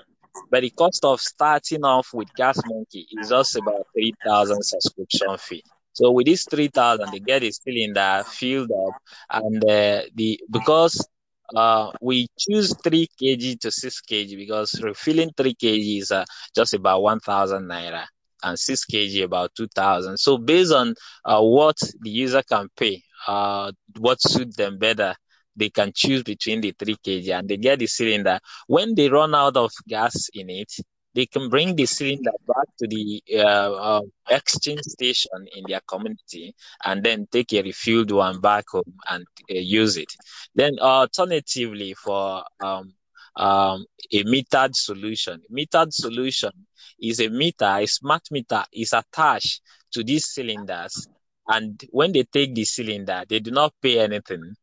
But 0.51 0.63
the 0.63 0.71
cost 0.71 1.05
of 1.05 1.21
starting 1.21 1.85
off 1.85 2.09
with 2.13 2.35
gas 2.35 2.61
monkey 2.67 3.07
is 3.13 3.31
just 3.31 3.57
about 3.57 3.87
3000 3.95 4.63
subscription 4.63 5.39
fee 5.39 5.65
so 6.01 6.11
with 6.11 6.27
this 6.27 6.45
3000 6.45 7.11
they 7.13 7.21
get 7.21 7.43
a 7.43 7.53
cylinder 7.53 8.23
filled 8.27 8.71
up 8.71 8.95
and 9.31 9.63
uh, 9.65 10.03
the 10.15 10.41
because 10.51 11.07
uh, 11.55 11.91
we 12.01 12.29
choose 12.39 12.75
3 12.83 13.09
kg 13.21 13.59
to 13.61 13.71
6 13.71 14.01
kg 14.09 14.37
because 14.37 14.81
refilling 14.83 15.31
3 15.37 15.55
kg 15.55 15.99
is 16.01 16.11
uh, 16.11 16.25
just 16.55 16.75
about 16.75 17.03
1000 17.03 17.69
naira 17.69 18.05
and 18.43 18.59
6 18.59 18.87
kg 18.87 19.25
about 19.25 19.51
2000 19.57 20.17
so 20.17 20.39
based 20.39 20.73
on 20.73 20.95
uh, 21.25 21.41
what 21.41 21.77
the 22.01 22.11
user 22.11 22.43
can 22.43 22.69
pay 22.77 23.03
uh, 23.27 23.71
what 23.99 24.21
suits 24.23 24.57
them 24.57 24.79
better 24.79 25.15
they 25.57 25.71
can 25.71 25.93
choose 25.95 26.23
between 26.23 26.61
the 26.61 26.73
3 26.73 26.97
kg. 26.97 27.39
And 27.39 27.49
they 27.49 27.57
get 27.57 27.79
the 27.79 27.87
cylinder 27.87 28.39
when 28.67 28.95
they 28.95 29.09
run 29.09 29.35
out 29.35 29.57
of 29.57 29.71
gas 29.87 30.29
in 30.33 30.51
it 30.51 30.73
they 31.15 31.27
can 31.27 31.49
bring 31.49 31.75
the 31.75 31.87
cylinder 31.87 32.31
back 32.47 32.67
to 32.79 32.87
the 32.87 33.23
uh, 33.35 33.73
uh, 33.73 34.03
exchange 34.29 34.83
station 34.83 35.47
in 35.55 35.65
their 35.69 35.81
community 35.87 36.55
and 36.85 37.03
then 37.03 37.27
take 37.31 37.53
a 37.53 37.63
refilled 37.63 38.11
one 38.11 38.41
back 38.41 38.65
home 38.71 38.95
and 39.09 39.25
uh, 39.51 39.55
use 39.55 39.97
it. 39.97 40.13
Then, 40.55 40.79
alternatively, 40.79 41.95
for 41.95 42.45
um, 42.61 42.95
um, 43.37 43.85
a 44.13 44.25
metered 44.25 44.75
solution, 44.75 45.43
metered 45.53 45.93
solution 45.93 46.53
is 47.01 47.21
a 47.21 47.29
meter, 47.29 47.65
a 47.79 47.87
smart 47.87 48.23
meter 48.31 48.65
is 48.73 48.93
attached 48.93 49.63
to 49.93 50.05
these 50.05 50.27
cylinders. 50.27 51.09
And 51.49 51.83
when 51.91 52.13
they 52.13 52.23
take 52.23 52.55
the 52.55 52.65
cylinder, 52.65 53.25
they 53.29 53.41
do 53.41 53.51
not 53.51 53.75
pay 53.83 53.99
anything, 53.99 54.55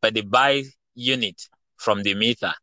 but 0.00 0.14
they 0.14 0.22
buy 0.22 0.62
unit 0.94 1.42
from 1.76 2.02
the 2.02 2.14
meter 2.14 2.54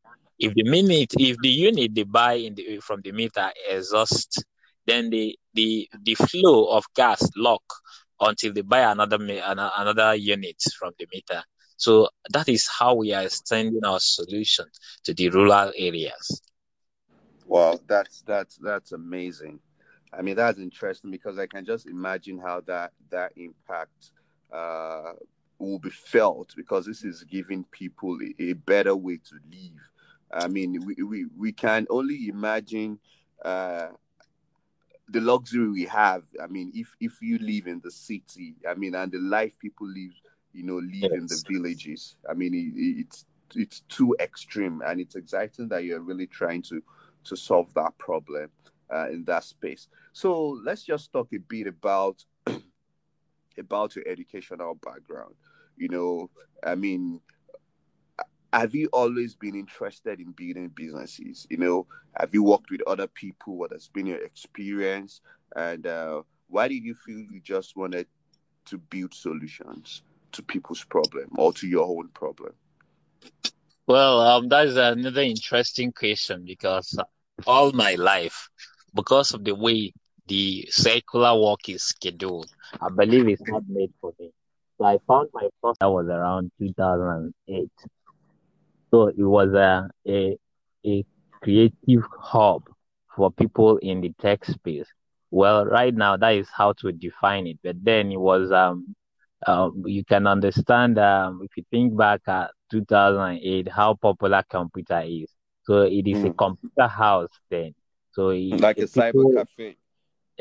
if 0.41 0.55
the 0.55 0.63
minute, 0.63 1.13
if 1.19 1.37
the 1.37 1.49
unit 1.49 1.93
they 1.93 2.03
buy 2.03 2.49
the, 2.55 2.79
from 2.81 3.01
the 3.01 3.11
meter 3.11 3.51
exhaust, 3.69 4.43
then 4.87 5.11
the, 5.11 5.37
the, 5.53 5.87
the 6.03 6.15
flow 6.15 6.65
of 6.71 6.83
gas 6.95 7.21
lock 7.37 7.61
until 8.19 8.51
they 8.51 8.61
buy 8.61 8.91
another, 8.91 9.19
another 9.21 10.15
unit 10.15 10.57
from 10.77 10.93
the 10.97 11.07
meter. 11.13 11.43
So 11.77 12.09
that 12.31 12.49
is 12.49 12.67
how 12.67 12.95
we 12.95 13.13
are 13.13 13.23
extending 13.23 13.85
our 13.85 13.99
solution 13.99 14.65
to 15.03 15.13
the 15.13 15.29
rural 15.29 15.71
areas. 15.77 16.41
Wow, 17.45 17.79
that's 17.87 18.21
that's 18.21 18.57
that's 18.57 18.93
amazing. 18.93 19.59
I 20.13 20.21
mean, 20.21 20.35
that's 20.35 20.59
interesting 20.59 21.11
because 21.11 21.37
I 21.37 21.47
can 21.47 21.65
just 21.65 21.85
imagine 21.87 22.39
how 22.39 22.61
that 22.61 22.93
that 23.09 23.33
impact 23.35 24.11
uh, 24.51 25.13
will 25.59 25.79
be 25.79 25.89
felt 25.89 26.53
because 26.55 26.85
this 26.85 27.03
is 27.03 27.23
giving 27.23 27.63
people 27.65 28.17
a, 28.21 28.43
a 28.51 28.53
better 28.53 28.95
way 28.95 29.17
to 29.17 29.35
live 29.51 29.90
I 30.33 30.47
mean, 30.47 30.83
we, 30.85 31.03
we, 31.03 31.25
we 31.37 31.51
can 31.51 31.87
only 31.89 32.27
imagine 32.27 32.99
uh, 33.43 33.87
the 35.09 35.21
luxury 35.21 35.69
we 35.69 35.85
have. 35.85 36.23
I 36.41 36.47
mean, 36.47 36.71
if 36.73 36.95
if 36.99 37.21
you 37.21 37.37
live 37.39 37.67
in 37.67 37.81
the 37.83 37.91
city, 37.91 38.55
I 38.67 38.73
mean, 38.75 38.95
and 38.95 39.11
the 39.11 39.19
life 39.19 39.57
people 39.59 39.87
live, 39.87 40.13
you 40.53 40.63
know, 40.63 40.75
live 40.75 41.11
yes. 41.11 41.11
in 41.13 41.27
the 41.27 41.43
villages. 41.49 42.15
I 42.29 42.33
mean, 42.33 42.53
it, 42.53 43.01
it's 43.01 43.25
it's 43.55 43.81
too 43.89 44.15
extreme, 44.19 44.81
and 44.85 44.99
it's 44.99 45.15
exciting 45.15 45.67
that 45.69 45.83
you're 45.83 45.99
really 45.99 46.27
trying 46.27 46.61
to 46.63 46.81
to 47.25 47.35
solve 47.35 47.73
that 47.73 47.97
problem 47.97 48.49
uh, 48.93 49.09
in 49.09 49.23
that 49.25 49.43
space. 49.43 49.87
So 50.13 50.59
let's 50.63 50.83
just 50.83 51.11
talk 51.11 51.29
a 51.33 51.39
bit 51.39 51.67
about 51.67 52.23
about 53.57 53.95
your 53.95 54.07
educational 54.07 54.75
background. 54.75 55.35
You 55.77 55.89
know, 55.89 56.29
I 56.63 56.75
mean, 56.75 57.21
have 58.53 58.75
you 58.75 58.89
always 58.91 59.35
been 59.35 59.55
interested 59.55 60.19
in 60.19 60.31
building 60.31 60.69
businesses? 60.75 61.47
You 61.49 61.57
know, 61.57 61.87
have 62.19 62.33
you 62.33 62.43
worked 62.43 62.69
with 62.69 62.81
other 62.85 63.07
people? 63.07 63.57
What 63.57 63.71
has 63.71 63.87
been 63.87 64.05
your 64.05 64.23
experience? 64.23 65.21
And 65.55 65.87
uh, 65.87 66.23
why 66.47 66.67
did 66.67 66.83
you 66.83 66.95
feel 66.95 67.19
you 67.19 67.39
just 67.41 67.77
wanted 67.77 68.07
to 68.65 68.77
build 68.77 69.13
solutions 69.13 70.03
to 70.33 70.43
people's 70.43 70.83
problem 70.83 71.29
or 71.37 71.53
to 71.53 71.67
your 71.67 71.87
own 71.87 72.09
problem? 72.09 72.53
Well, 73.87 74.21
um, 74.21 74.47
that 74.49 74.67
is 74.67 74.77
another 74.77 75.21
interesting 75.21 75.91
question 75.91 76.43
because 76.45 76.97
all 77.47 77.71
my 77.71 77.95
life, 77.95 78.49
because 78.93 79.33
of 79.33 79.43
the 79.43 79.55
way 79.55 79.93
the 80.27 80.67
circular 80.69 81.39
work 81.39 81.67
is 81.67 81.83
scheduled, 81.83 82.49
I 82.81 82.89
believe 82.89 83.27
it's 83.27 83.41
not 83.47 83.63
made 83.67 83.91
for 83.99 84.13
me. 84.19 84.31
So 84.77 84.85
I 84.85 84.97
found 85.07 85.29
my 85.33 85.47
first 85.61 85.79
that 85.79 85.89
was 85.89 86.07
around 86.07 86.51
2008. 86.59 87.69
So 88.91 89.07
it 89.07 89.17
was 89.17 89.53
a, 89.53 89.89
a, 90.07 90.37
a 90.85 91.05
creative 91.41 92.03
hub 92.19 92.63
for 93.15 93.31
people 93.31 93.77
in 93.77 94.01
the 94.01 94.13
tech 94.19 94.45
space. 94.45 94.87
Well, 95.31 95.65
right 95.65 95.93
now 95.93 96.17
that 96.17 96.35
is 96.35 96.49
how 96.53 96.73
to 96.73 96.91
define 96.91 97.47
it. 97.47 97.59
But 97.63 97.83
then 97.83 98.11
it 98.11 98.19
was 98.19 98.51
um, 98.51 98.95
uh, 99.45 99.69
you 99.85 100.03
can 100.03 100.27
understand 100.27 100.99
um, 100.99 101.41
if 101.43 101.55
you 101.55 101.63
think 101.71 101.97
back 101.97 102.21
at 102.27 102.51
2008 102.71 103.69
how 103.69 103.95
popular 103.95 104.43
computer 104.49 105.01
is. 105.05 105.29
So 105.63 105.81
it 105.83 106.07
is 106.07 106.17
mm. 106.17 106.25
a 106.25 106.29
hmm. 106.29 106.37
computer 106.37 106.87
house 106.87 107.29
then. 107.49 107.73
So 108.11 108.29
it, 108.29 108.59
like 108.59 108.77
a 108.77 108.87
people, 108.87 109.31
cyber 109.31 109.35
cafe. 109.35 109.77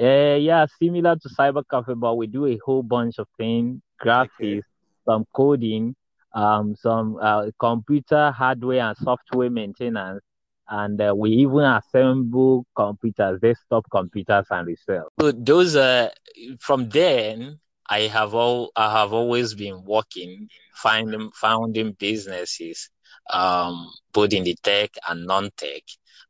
Uh, 0.00 0.37
yeah, 0.37 0.66
similar 0.80 1.16
to 1.16 1.28
cyber 1.28 1.62
cafe, 1.71 1.95
but 1.95 2.16
we 2.16 2.26
do 2.26 2.47
a 2.47 2.59
whole 2.64 2.83
bunch 2.83 3.19
of 3.19 3.28
things, 3.37 3.80
graphics, 4.02 4.30
okay. 4.40 4.62
some 5.07 5.26
coding, 5.33 5.95
um, 6.32 6.76
some 6.76 7.18
uh, 7.20 7.50
computer 7.58 8.30
hardware 8.30 8.80
and 8.80 8.96
software 8.96 9.50
maintenance, 9.50 10.22
and 10.68 11.00
uh, 11.00 11.12
we 11.16 11.30
even 11.30 11.64
assemble 11.64 12.64
computers, 12.76 13.40
desktop 13.40 13.84
computers, 13.90 14.46
and 14.50 14.66
resell. 14.66 15.08
So 15.20 15.32
those 15.32 15.76
uh, 15.76 16.10
from 16.60 16.88
then, 16.88 17.58
I 17.88 18.02
have 18.02 18.34
all 18.34 18.70
I 18.76 19.00
have 19.00 19.12
always 19.12 19.54
been 19.54 19.84
working, 19.84 20.49
finding 20.75 21.30
founding 21.34 21.92
businesses, 21.92 22.90
um, 23.32 23.90
both 24.12 24.32
in 24.32 24.44
the 24.44 24.56
tech 24.62 24.90
and 25.08 25.26
non-tech, 25.26 25.82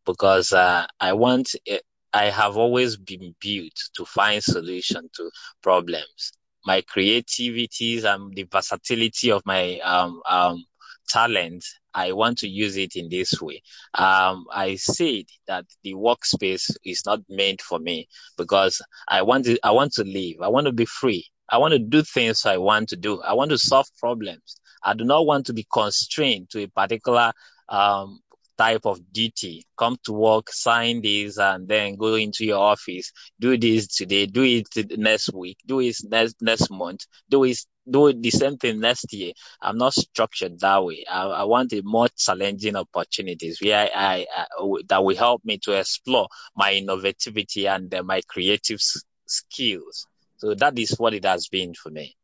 because 0.04 0.52
uh, 0.52 0.87
I 0.99 1.12
want. 1.12 1.54
Uh, 1.71 1.76
I 2.12 2.25
have 2.25 2.57
always 2.57 2.97
been 2.97 3.37
built 3.40 3.76
to 3.95 4.04
find 4.04 4.42
solution 4.42 5.09
to 5.14 5.30
problems 5.62 6.33
my 6.64 6.83
creativities 6.83 8.05
and 8.05 8.35
the 8.35 8.45
versatility 8.45 9.31
of 9.31 9.43
my 9.45 9.79
um, 9.81 10.21
um, 10.29 10.64
talent 11.09 11.64
I 11.95 12.12
want 12.12 12.38
to 12.38 12.49
use 12.49 12.76
it 12.76 12.97
in 12.97 13.09
this 13.09 13.40
way. 13.40 13.62
Um, 13.95 14.47
I 14.52 14.76
said 14.76 15.25
that 15.47 15.64
the 15.83 15.95
workspace 15.95 16.71
is 16.85 17.05
not 17.05 17.21
meant 17.29 17.61
for 17.61 17.79
me 17.79 18.09
because 18.37 18.81
I 19.09 19.23
want 19.23 19.47
to, 19.47 19.59
I 19.64 19.71
want 19.73 19.93
to 19.95 20.05
live. 20.05 20.37
I 20.43 20.49
want 20.49 20.67
to 20.67 20.73
be 20.73 20.85
free. 20.85 21.26
I 21.49 21.59
want 21.59 21.73
to 21.73 21.79
do 21.79 22.02
things 22.02 22.47
I 22.47 22.59
want 22.59 22.88
to 22.90 22.97
do. 22.97 23.21
I 23.23 23.33
want 23.35 23.50
to 23.50 23.59
solve 23.59 23.87
problems. 23.99 24.61
I 24.85 24.95
do 24.95 25.05
not 25.05 25.26
want 25.26 25.47
to 25.47 25.52
be 25.52 25.67
constrained 25.73 26.50
to 26.50 26.62
a 26.62 26.69
particular 26.69 27.33
um, 27.69 28.21
type 28.61 28.85
of 28.85 29.00
duty. 29.11 29.64
Come 29.79 29.97
to 30.05 30.12
work, 30.12 30.50
sign 30.50 31.00
this, 31.00 31.38
and 31.38 31.67
then 31.67 31.97
go 31.97 32.14
into 32.14 32.45
your 32.45 32.59
office. 32.59 33.11
Do 33.38 33.57
this 33.57 33.87
today. 33.87 34.26
Do 34.26 34.43
it 34.43 34.99
next 34.99 35.33
week. 35.33 35.57
Do 35.67 35.81
it 35.81 35.97
next 36.11 36.37
next 36.43 36.71
month. 36.71 37.07
Do 37.31 37.45
it 37.45 37.59
do 37.88 38.12
the 38.12 38.31
same 38.31 38.59
thing 38.59 38.81
next 38.81 39.12
year. 39.12 39.33
I'm 39.62 39.79
not 39.79 39.95
structured 39.95 40.61
that 40.61 40.85
way. 40.85 41.05
I, 41.11 41.23
I 41.43 41.45
want 41.45 41.73
a 41.73 41.81
more 41.83 42.09
challenging 42.17 42.76
opportunities 42.76 43.59
where 43.62 43.79
I, 43.79 43.88
I, 43.95 44.26
I, 44.37 44.75
that 44.88 45.02
will 45.02 45.17
help 45.17 45.43
me 45.45 45.59
to 45.64 45.73
explore 45.73 46.29
my 46.55 46.73
innovativity 46.73 47.67
and 47.67 48.07
my 48.07 48.21
creative 48.29 48.81
skills. 49.26 50.07
So 50.37 50.55
that 50.55 50.79
is 50.79 50.95
what 50.99 51.14
it 51.14 51.25
has 51.25 51.49
been 51.49 51.75
for 51.75 51.90
me. 51.90 52.14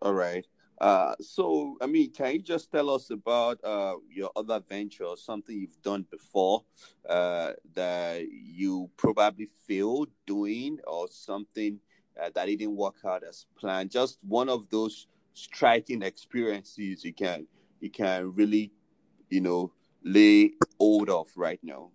All 0.00 0.14
right. 0.14 0.44
Uh, 0.82 1.14
so, 1.20 1.76
I 1.80 1.86
mean, 1.86 2.10
can 2.10 2.32
you 2.32 2.42
just 2.42 2.72
tell 2.72 2.90
us 2.90 3.10
about 3.10 3.62
uh, 3.62 3.94
your 4.10 4.32
other 4.34 4.58
venture, 4.58 5.04
or 5.04 5.16
something 5.16 5.56
you've 5.56 5.80
done 5.80 6.04
before 6.10 6.64
uh, 7.08 7.52
that 7.74 8.26
you 8.32 8.90
probably 8.96 9.48
failed 9.68 10.08
doing, 10.26 10.78
or 10.84 11.06
something 11.06 11.78
uh, 12.20 12.30
that 12.34 12.46
didn't 12.46 12.74
work 12.74 12.96
out 13.06 13.22
as 13.22 13.46
planned? 13.56 13.92
Just 13.92 14.18
one 14.26 14.48
of 14.48 14.68
those 14.70 15.06
striking 15.34 16.02
experiences 16.02 17.04
you 17.04 17.14
can 17.14 17.46
you 17.80 17.88
can 17.88 18.34
really, 18.34 18.72
you 19.30 19.40
know, 19.40 19.72
lay 20.02 20.50
hold 20.80 21.08
of 21.08 21.28
right 21.36 21.60
now. 21.62 21.90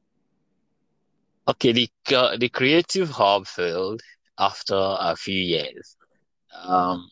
Okay, 1.49 1.73
the 1.73 1.89
uh, 2.15 2.37
the 2.37 2.47
creative 2.47 3.09
hub 3.09 3.47
failed 3.47 4.01
after 4.39 4.75
a 4.77 5.13
few 5.17 5.41
years. 5.41 5.97
Um, 6.55 7.09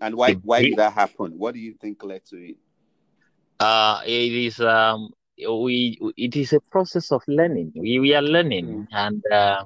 and 0.00 0.14
why 0.14 0.34
why 0.34 0.62
did 0.62 0.76
that 0.76 0.92
happen? 0.92 1.38
What 1.38 1.54
do 1.54 1.60
you 1.60 1.74
think 1.80 2.02
led 2.02 2.24
to 2.26 2.36
it? 2.36 2.56
Uh, 3.58 4.00
it 4.06 4.32
is 4.32 4.60
um 4.60 5.10
we 5.48 5.98
it 6.16 6.36
is 6.36 6.52
a 6.52 6.60
process 6.60 7.12
of 7.12 7.22
learning. 7.28 7.72
We 7.74 8.00
we 8.00 8.14
are 8.14 8.22
learning, 8.22 8.66
mm. 8.66 8.86
and 8.92 9.22
uh, 9.32 9.64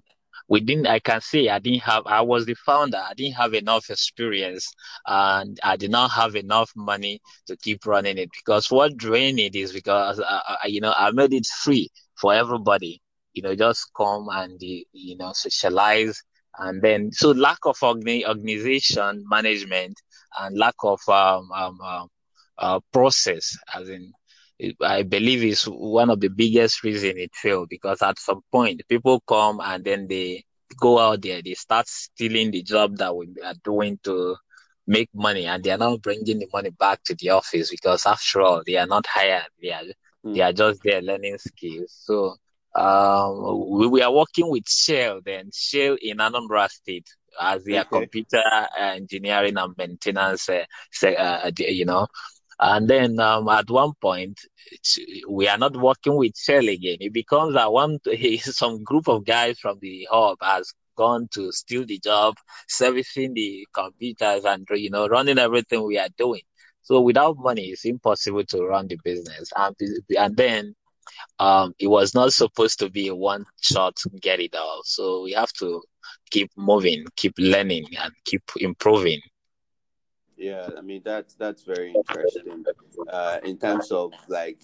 we 0.48 0.60
didn't. 0.60 0.86
I 0.86 0.98
can 0.98 1.20
say 1.20 1.48
I 1.48 1.58
didn't 1.58 1.82
have. 1.82 2.02
I 2.06 2.20
was 2.20 2.46
the 2.46 2.54
founder. 2.54 2.98
I 2.98 3.14
didn't 3.14 3.34
have 3.34 3.54
enough 3.54 3.90
experience, 3.90 4.72
and 5.06 5.58
I 5.62 5.76
did 5.76 5.90
not 5.90 6.10
have 6.12 6.36
enough 6.36 6.70
money 6.76 7.20
to 7.46 7.56
keep 7.56 7.86
running 7.86 8.18
it. 8.18 8.30
Because 8.32 8.70
what 8.70 8.96
drained 8.96 9.40
it 9.40 9.56
is 9.56 9.72
because 9.72 10.20
uh, 10.20 10.40
uh 10.48 10.56
you 10.66 10.80
know 10.80 10.94
I 10.96 11.10
made 11.10 11.32
it 11.32 11.46
free 11.46 11.90
for 12.20 12.34
everybody. 12.34 13.00
You 13.32 13.42
know, 13.42 13.54
just 13.54 13.90
come 13.96 14.28
and 14.30 14.60
you 14.60 15.16
know 15.16 15.32
socialize, 15.32 16.22
and 16.58 16.82
then 16.82 17.10
so 17.12 17.30
lack 17.30 17.58
of 17.64 17.82
organization 17.82 19.24
management 19.28 20.00
and 20.40 20.58
lack 20.58 20.74
of 20.82 21.00
um, 21.08 21.50
um, 21.52 21.80
um 21.80 22.08
uh, 22.58 22.80
process, 22.92 23.56
as 23.74 23.88
in 23.88 24.12
I 24.80 25.02
believe 25.02 25.42
is 25.42 25.64
one 25.64 26.10
of 26.10 26.20
the 26.20 26.28
biggest 26.28 26.84
reason 26.84 27.18
it 27.18 27.34
failed 27.34 27.68
because 27.68 28.02
at 28.02 28.18
some 28.18 28.42
point 28.52 28.82
people 28.88 29.20
come 29.26 29.60
and 29.62 29.84
then 29.84 30.06
they 30.06 30.44
go 30.78 30.98
out 30.98 31.22
there, 31.22 31.42
they 31.42 31.54
start 31.54 31.88
stealing 31.88 32.50
the 32.50 32.62
job 32.62 32.96
that 32.98 33.14
we 33.14 33.28
are 33.44 33.54
doing 33.64 33.98
to 34.04 34.36
make 34.86 35.08
money 35.14 35.46
and 35.46 35.64
they 35.64 35.70
are 35.70 35.78
not 35.78 36.02
bringing 36.02 36.38
the 36.38 36.48
money 36.52 36.70
back 36.70 37.02
to 37.04 37.14
the 37.16 37.30
office 37.30 37.70
because 37.70 38.06
after 38.06 38.42
all, 38.42 38.62
they 38.64 38.76
are 38.76 38.86
not 38.86 39.06
hired. 39.06 39.46
They 39.60 39.72
are, 39.72 39.82
mm. 40.24 40.34
they 40.34 40.40
are 40.40 40.52
just 40.52 40.82
there 40.84 41.02
learning 41.02 41.38
skills. 41.38 41.92
So, 42.04 42.36
um, 42.74 43.70
we, 43.70 43.86
we 43.86 44.02
are 44.02 44.12
working 44.12 44.50
with 44.50 44.68
Shell 44.68 45.20
then, 45.24 45.50
Shell 45.52 45.96
in 46.00 46.18
Anambra 46.18 46.68
State 46.68 47.08
as 47.40 47.64
their 47.64 47.82
okay. 47.82 48.00
computer 48.00 48.42
engineering 48.78 49.56
and 49.56 49.74
maintenance, 49.76 50.48
uh, 50.48 50.64
uh, 51.06 51.50
you 51.58 51.84
know, 51.84 52.06
and 52.60 52.88
then 52.88 53.18
um, 53.18 53.48
at 53.48 53.68
one 53.68 53.92
point, 54.00 54.40
we 55.28 55.48
are 55.48 55.58
not 55.58 55.76
working 55.76 56.16
with 56.16 56.36
Shell 56.36 56.68
again. 56.68 56.98
It 57.00 57.12
becomes 57.12 57.54
that 57.54 57.72
one, 57.72 57.98
some 58.40 58.82
group 58.84 59.08
of 59.08 59.24
guys 59.24 59.58
from 59.58 59.78
the 59.80 60.06
hub 60.10 60.38
has 60.40 60.72
gone 60.96 61.28
to 61.32 61.50
steal 61.50 61.84
the 61.84 61.98
job, 61.98 62.36
servicing 62.68 63.34
the 63.34 63.66
computers 63.74 64.44
and, 64.44 64.66
you 64.70 64.90
know, 64.90 65.08
running 65.08 65.38
everything 65.38 65.84
we 65.84 65.98
are 65.98 66.08
doing. 66.16 66.42
So 66.82 67.00
without 67.00 67.36
money, 67.38 67.66
it's 67.66 67.84
impossible 67.84 68.44
to 68.44 68.64
run 68.64 68.86
the 68.86 68.98
business. 69.02 69.50
And, 69.56 69.74
and 70.16 70.36
then, 70.36 70.74
um, 71.38 71.74
it 71.78 71.88
was 71.88 72.14
not 72.14 72.32
supposed 72.32 72.78
to 72.78 72.90
be 72.90 73.08
a 73.08 73.14
one 73.14 73.44
shot 73.60 73.98
get 74.20 74.40
it 74.40 74.54
all. 74.54 74.82
So 74.84 75.22
we 75.22 75.32
have 75.32 75.52
to 75.54 75.82
keep 76.34 76.50
moving, 76.56 77.06
keep 77.14 77.34
learning 77.38 77.86
and 77.96 78.12
keep 78.24 78.42
improving. 78.56 79.20
Yeah, 80.36 80.68
I 80.76 80.80
mean 80.80 81.02
that's 81.04 81.34
that's 81.34 81.62
very 81.62 81.94
interesting. 81.94 82.64
Uh, 83.08 83.38
in 83.44 83.56
terms 83.56 83.92
of 83.92 84.12
like 84.28 84.58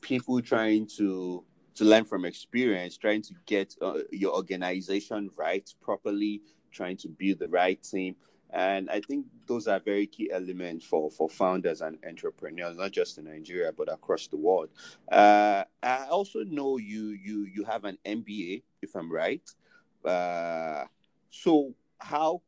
people 0.00 0.42
trying 0.42 0.88
to 0.98 1.44
to 1.76 1.84
learn 1.84 2.04
from 2.04 2.24
experience, 2.24 2.96
trying 2.96 3.22
to 3.22 3.34
get 3.46 3.76
uh, 3.80 4.00
your 4.10 4.34
organization 4.34 5.30
right 5.36 5.72
properly, 5.80 6.42
trying 6.72 6.96
to 6.96 7.08
build 7.08 7.38
the 7.38 7.48
right 7.48 7.80
team, 7.80 8.16
and 8.50 8.90
I 8.90 9.00
think 9.00 9.26
those 9.46 9.68
are 9.68 9.78
very 9.78 10.08
key 10.08 10.28
elements 10.32 10.84
for 10.84 11.12
for 11.12 11.28
founders 11.28 11.80
and 11.80 11.96
entrepreneurs, 12.04 12.76
not 12.76 12.90
just 12.90 13.18
in 13.18 13.26
Nigeria 13.26 13.72
but 13.72 13.92
across 13.92 14.26
the 14.26 14.36
world. 14.36 14.70
Uh, 15.12 15.62
I 15.80 16.06
also 16.10 16.42
know 16.42 16.78
you 16.78 17.10
you 17.10 17.46
you 17.54 17.62
have 17.64 17.84
an 17.84 17.98
MBA, 18.04 18.64
if 18.82 18.96
I'm 18.96 19.12
right. 19.12 19.48
Uh, 20.04 20.84
so 21.30 21.74
how 21.98 22.42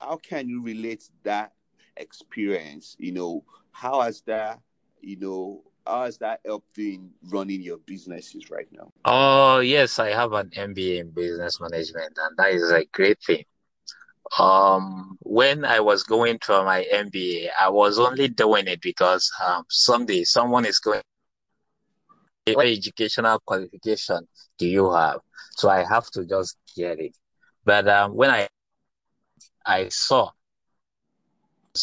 how 0.00 0.16
can 0.16 0.48
you 0.48 0.62
relate 0.62 1.08
that 1.22 1.52
experience, 1.96 2.96
you 2.98 3.12
know, 3.12 3.44
how 3.70 4.00
has 4.00 4.22
that, 4.22 4.60
you 5.00 5.16
know, 5.16 5.62
how 5.86 6.04
has 6.04 6.18
that 6.18 6.40
helped 6.44 6.78
in 6.78 7.10
running 7.30 7.62
your 7.62 7.78
businesses 7.78 8.50
right 8.50 8.68
now? 8.72 8.92
Oh, 9.04 9.60
yes, 9.60 9.98
I 9.98 10.10
have 10.10 10.32
an 10.32 10.50
MBA 10.50 11.00
in 11.00 11.10
business 11.10 11.60
management, 11.60 12.16
and 12.16 12.36
that 12.36 12.52
is 12.52 12.70
a 12.70 12.84
great 12.92 13.18
thing. 13.24 13.44
Um, 14.38 15.18
when 15.20 15.64
I 15.64 15.80
was 15.80 16.04
going 16.04 16.38
through 16.38 16.64
my 16.64 16.86
MBA, 16.92 17.48
I 17.60 17.68
was 17.68 17.98
only 17.98 18.28
doing 18.28 18.66
it 18.66 18.80
because 18.80 19.30
um, 19.44 19.64
someday 19.68 20.24
someone 20.24 20.64
is 20.64 20.78
going. 20.78 21.02
What 22.54 22.66
educational 22.66 23.38
qualification 23.46 24.26
do 24.58 24.66
you 24.66 24.90
have? 24.92 25.20
So 25.56 25.68
I 25.68 25.84
have 25.84 26.10
to 26.10 26.24
just 26.24 26.56
get 26.74 26.98
it. 27.00 27.16
But 27.64 27.88
um, 27.88 28.14
when 28.14 28.30
I 28.30 28.48
I 29.64 29.88
saw 29.88 30.30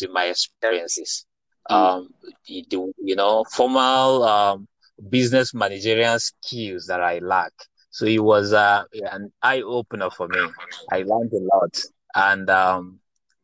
in 0.02 0.14
my 0.14 0.26
experiences. 0.26 1.26
Hmm. 1.68 1.76
Um, 1.76 2.14
the, 2.48 2.94
you 2.98 3.16
know, 3.16 3.44
formal 3.52 4.24
um, 4.24 4.68
business 5.10 5.54
managerial 5.54 6.20
skills 6.20 6.86
that 6.88 7.02
I 7.02 7.20
lack. 7.20 7.54
So 7.92 8.06
it 8.06 8.24
was 8.24 8.54
uh, 8.54 8.84
an 9.12 9.32
eye 9.42 9.62
opener 9.62 10.10
for 10.10 10.28
me. 10.28 10.40
I 10.92 11.04
learned 11.04 11.34
a 11.34 11.40
lot, 11.56 11.84
and 12.16 12.50
um, 12.50 13.00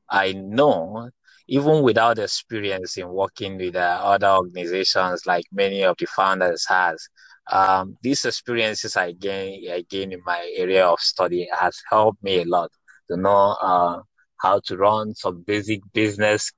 I 0.10 0.34
know 0.34 1.10
even 1.47 1.84
without 1.84 2.19
experience 2.19 2.97
in 2.97 3.08
working 3.10 3.58
with 3.58 3.75
uh, 3.75 3.99
other 4.03 4.29
organizations 4.29 5.25
like 5.25 5.45
many 5.51 5.84
of 5.84 5.95
the 5.97 6.08
founders 6.08 6.65
has, 6.67 7.08
um, 7.51 7.97
these 8.01 8.25
experiences 8.25 8.97
I 8.97 9.12
gain 9.12 9.71
I 9.71 9.86
gain 9.89 10.12
in 10.12 10.21
my 10.25 10.51
area 10.55 10.86
of 10.86 10.99
study 10.99 11.47
has 11.60 11.79
helped 11.89 12.23
me 12.23 12.41
a 12.41 12.45
lot 12.45 12.71
to 13.10 13.17
know 13.17 13.55
uh, 13.62 14.01
how 14.38 14.60
to 14.65 14.77
run 14.77 15.13
some 15.15 15.41
basic 15.41 15.81
business, 15.93 16.51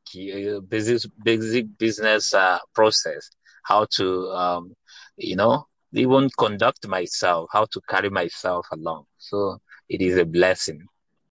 basic, 0.70 1.12
basic 1.24 1.78
business 1.78 2.34
uh, 2.34 2.60
process, 2.74 3.30
how 3.64 3.86
to, 3.96 4.28
um, 4.32 4.74
you 5.18 5.36
know, 5.36 5.66
even 5.94 6.30
conduct 6.38 6.88
myself, 6.88 7.50
how 7.52 7.66
to 7.66 7.82
carry 7.90 8.10
myself 8.10 8.66
along. 8.72 9.06
So 9.18 9.60
it 9.90 10.02
is 10.02 10.18
a 10.18 10.26
blessing. 10.26 10.86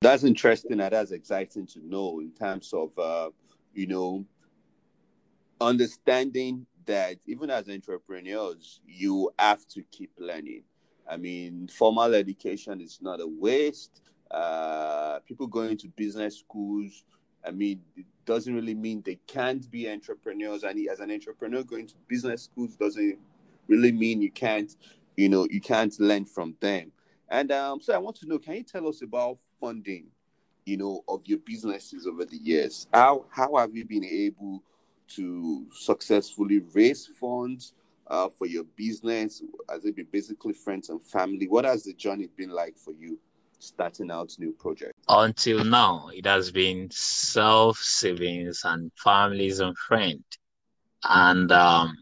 That's 0.01 0.23
interesting 0.23 0.79
and 0.79 0.93
that's 0.93 1.11
exciting 1.11 1.65
to 1.67 1.79
know 1.87 2.19
in 2.19 2.31
terms 2.31 2.73
of, 2.73 2.97
uh, 2.99 3.29
you 3.73 3.87
know, 3.87 4.25
understanding 5.61 6.65
that 6.85 7.17
even 7.25 7.49
as 7.49 7.69
entrepreneurs, 7.69 8.81
you 8.85 9.31
have 9.39 9.67
to 9.69 9.83
keep 9.91 10.11
learning. 10.17 10.63
I 11.09 11.17
mean, 11.17 11.67
formal 11.67 12.13
education 12.13 12.81
is 12.81 12.99
not 13.01 13.19
a 13.19 13.27
waste 13.27 14.01
uh, 14.33 15.19
people 15.19 15.47
going 15.47 15.77
to 15.77 15.87
business 15.89 16.39
schools. 16.39 17.03
I 17.45 17.51
mean, 17.51 17.81
it 17.95 18.05
doesn't 18.25 18.53
really 18.53 18.73
mean 18.73 19.03
they 19.05 19.19
can't 19.27 19.69
be 19.69 19.89
entrepreneurs. 19.89 20.63
And 20.63 20.79
as 20.89 20.99
an 20.99 21.11
entrepreneur, 21.11 21.63
going 21.63 21.87
to 21.87 21.93
business 22.07 22.43
schools 22.43 22.75
doesn't 22.75 23.19
really 23.67 23.91
mean 23.91 24.21
you 24.21 24.31
can't, 24.31 24.75
you 25.15 25.29
know, 25.29 25.47
you 25.49 25.61
can't 25.61 25.97
learn 25.99 26.25
from 26.25 26.55
them. 26.59 26.91
And 27.29 27.51
um, 27.51 27.79
so 27.79 27.93
I 27.93 27.97
want 27.99 28.15
to 28.17 28.27
know, 28.27 28.39
can 28.39 28.55
you 28.55 28.63
tell 28.63 28.87
us 28.87 29.01
about 29.03 29.37
funding, 29.59 30.07
you 30.65 30.77
know, 30.77 31.03
of 31.07 31.21
your 31.25 31.39
businesses 31.39 32.07
over 32.07 32.25
the 32.25 32.37
years? 32.37 32.87
How 32.93 33.25
how 33.29 33.55
have 33.57 33.75
you 33.75 33.85
been 33.85 34.05
able 34.05 34.63
to 35.15 35.65
successfully 35.71 36.61
raise 36.73 37.07
funds 37.07 37.73
uh, 38.07 38.29
for 38.29 38.47
your 38.47 38.63
business? 38.75 39.41
Has 39.69 39.85
it 39.85 39.95
been 39.95 40.07
basically 40.11 40.53
friends 40.53 40.89
and 40.89 41.01
family? 41.03 41.47
What 41.47 41.65
has 41.65 41.83
the 41.83 41.93
journey 41.93 42.29
been 42.37 42.49
like 42.49 42.77
for 42.77 42.93
you 42.93 43.19
starting 43.59 44.11
out 44.11 44.31
new 44.39 44.51
projects? 44.53 44.93
Until 45.07 45.63
now, 45.63 46.09
it 46.13 46.25
has 46.25 46.51
been 46.51 46.89
self 46.91 47.77
savings 47.77 48.61
and 48.65 48.91
families 48.95 49.59
and 49.59 49.77
friends. 49.77 50.23
And 51.03 51.51
um, 51.51 51.95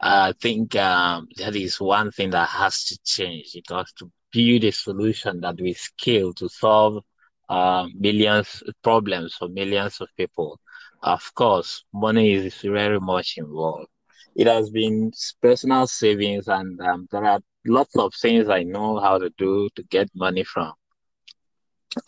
I 0.00 0.32
think 0.40 0.76
um, 0.76 1.28
that 1.36 1.54
is 1.54 1.80
one 1.80 2.10
thing 2.10 2.30
that 2.30 2.48
has 2.48 2.84
to 2.86 2.98
change. 3.04 3.54
It 3.54 3.66
has 3.70 3.92
to 3.94 4.10
build 4.32 4.64
a 4.64 4.72
solution 4.72 5.40
that 5.40 5.60
we 5.60 5.74
scale 5.74 6.32
to 6.34 6.48
solve 6.48 7.02
uh, 7.48 7.86
millions 7.94 8.62
problems 8.82 9.34
for 9.34 9.48
millions 9.48 10.00
of 10.00 10.08
people. 10.16 10.58
Of 11.02 11.34
course, 11.34 11.84
money 11.92 12.32
is 12.32 12.54
very 12.62 12.98
much 13.00 13.34
involved. 13.36 13.88
It 14.34 14.46
has 14.46 14.70
been 14.70 15.12
personal 15.40 15.86
savings, 15.86 16.48
and 16.48 16.80
um, 16.80 17.06
there 17.10 17.24
are 17.24 17.40
lots 17.66 17.96
of 17.96 18.14
things 18.14 18.48
I 18.48 18.62
know 18.62 18.98
how 18.98 19.18
to 19.18 19.30
do 19.36 19.68
to 19.76 19.82
get 19.84 20.08
money 20.14 20.44
from. 20.44 20.72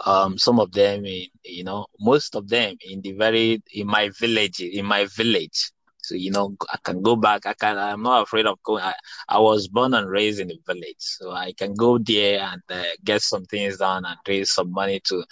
Um, 0.05 0.39
some 0.39 0.59
of 0.61 0.73
them, 0.73 1.05
in, 1.05 1.27
you 1.45 1.65
know, 1.65 1.87
most 2.01 2.35
of 2.37 2.49
them 2.49 2.77
in 2.81 3.01
the 3.03 3.13
very 3.13 3.63
in 3.73 3.87
my 3.87 4.11
village, 4.19 4.61
in 4.61 4.85
my 4.87 5.07
village. 5.07 5.71
So 5.99 6.15
you 6.15 6.31
know, 6.31 6.57
I 6.73 6.79
can 6.83 7.03
go 7.03 7.17
back. 7.17 7.47
I 7.47 7.55
can. 7.55 7.79
I'm 7.79 8.03
not 8.03 8.23
afraid 8.23 8.47
of 8.47 8.63
going. 8.65 8.83
I, 8.83 8.95
I 9.29 9.39
was 9.39 9.69
born 9.69 9.95
and 9.95 10.09
raised 10.09 10.41
in 10.41 10.49
the 10.49 10.59
village, 10.67 10.97
so 10.99 11.31
I 11.31 11.53
can 11.53 11.75
go 11.75 11.99
there 11.99 12.41
and 12.41 12.63
uh, 12.71 12.83
get 13.05 13.23
some 13.23 13.45
things 13.45 13.79
done 13.79 14.05
and 14.05 14.17
raise 14.27 14.53
some 14.53 14.73
money 14.73 15.01
to 15.05 15.25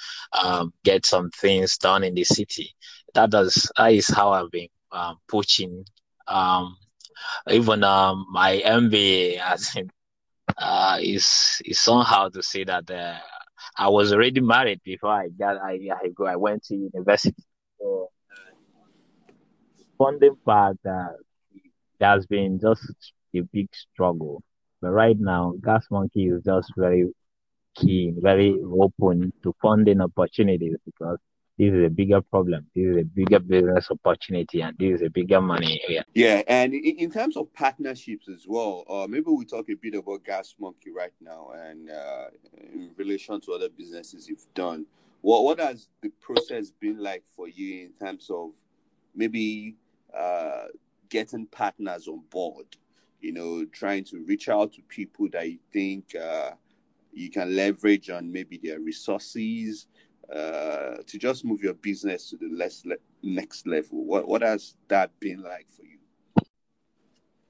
um, 0.42 0.72
get 0.84 1.06
some 1.06 1.30
things 1.30 1.76
done 1.78 2.04
in 2.04 2.14
the 2.14 2.24
city. 2.24 2.74
That 3.14 3.30
does. 3.30 3.70
That 3.76 3.92
is 3.92 4.08
how 4.08 4.30
I've 4.30 4.50
been 4.50 4.68
um, 4.92 5.18
pushing. 5.28 5.84
Um, 6.26 6.76
even 7.50 7.84
um, 7.84 8.26
my 8.30 8.62
MBA, 8.64 9.40
I 9.40 9.56
think, 9.56 9.90
uh, 10.56 10.98
is 11.00 11.60
is 11.64 11.80
somehow 11.80 12.28
to 12.28 12.42
say 12.42 12.64
that 12.64 12.90
uh, 12.90 13.18
I 13.76 13.88
was 13.88 14.12
already 14.12 14.40
married 14.40 14.80
before 14.84 15.10
I 15.12 15.28
got. 15.28 15.56
I 15.58 15.78
I 16.02 16.08
go. 16.14 16.26
I 16.26 16.36
went 16.36 16.64
to 16.64 16.76
university. 16.76 17.42
So, 17.80 18.10
funding 19.98 20.36
part 20.44 20.78
uh, 20.88 21.08
has 22.00 22.26
been 22.26 22.58
just 22.60 22.92
a 23.34 23.40
big 23.52 23.68
struggle. 23.74 24.42
But 24.80 24.90
right 24.92 25.16
now, 25.18 25.54
Gas 25.62 25.86
Monkey 25.90 26.28
is 26.28 26.42
just 26.44 26.72
very 26.76 27.12
keen, 27.76 28.18
very 28.20 28.56
open 28.80 29.32
to 29.42 29.54
funding 29.60 30.00
opportunities 30.00 30.76
because 30.84 31.18
this 31.60 31.74
is 31.74 31.84
a 31.84 31.90
bigger 31.90 32.22
problem. 32.22 32.66
This 32.74 32.86
is 32.86 32.96
a 32.96 33.04
bigger 33.04 33.38
business 33.38 33.90
opportunity, 33.90 34.62
and 34.62 34.74
this 34.78 35.00
is 35.00 35.06
a 35.06 35.10
bigger 35.10 35.42
money 35.42 35.78
area. 35.86 36.04
Yeah, 36.14 36.40
and 36.48 36.72
in 36.72 37.10
terms 37.10 37.36
of 37.36 37.52
partnerships 37.52 38.30
as 38.30 38.46
well, 38.48 38.84
uh, 38.88 39.06
maybe 39.06 39.26
we 39.28 39.44
talk 39.44 39.68
a 39.68 39.74
bit 39.74 39.94
about 39.94 40.24
Gas 40.24 40.54
Monkey 40.58 40.90
right 40.90 41.12
now, 41.20 41.50
and 41.54 41.90
uh, 41.90 42.28
in 42.72 42.92
relation 42.96 43.42
to 43.42 43.52
other 43.52 43.68
businesses 43.68 44.26
you've 44.26 44.46
done. 44.54 44.86
What 45.20 45.44
what 45.44 45.60
has 45.60 45.88
the 46.00 46.08
process 46.22 46.70
been 46.70 46.98
like 46.98 47.24
for 47.36 47.46
you 47.46 47.84
in 47.84 47.92
terms 48.00 48.30
of 48.30 48.52
maybe 49.14 49.76
uh, 50.16 50.68
getting 51.10 51.44
partners 51.44 52.08
on 52.08 52.22
board. 52.30 52.74
You 53.20 53.32
know, 53.32 53.66
trying 53.66 54.04
to 54.04 54.24
reach 54.24 54.48
out 54.48 54.72
to 54.72 54.82
people 54.88 55.28
that 55.32 55.46
you 55.46 55.58
think 55.74 56.16
uh, 56.16 56.52
you 57.12 57.28
can 57.28 57.54
leverage 57.54 58.08
on 58.08 58.32
maybe 58.32 58.58
their 58.62 58.80
resources 58.80 59.88
uh, 60.34 60.96
to 61.06 61.18
just 61.18 61.44
move 61.44 61.62
your 61.62 61.74
business 61.74 62.30
to 62.30 62.36
the 62.36 62.48
less 62.48 62.84
le- 62.84 62.96
next 63.22 63.66
level. 63.66 64.04
What 64.04 64.28
what 64.28 64.42
has 64.42 64.74
that 64.88 65.18
been 65.20 65.42
like 65.42 65.68
for 65.68 65.82
you? 65.82 65.98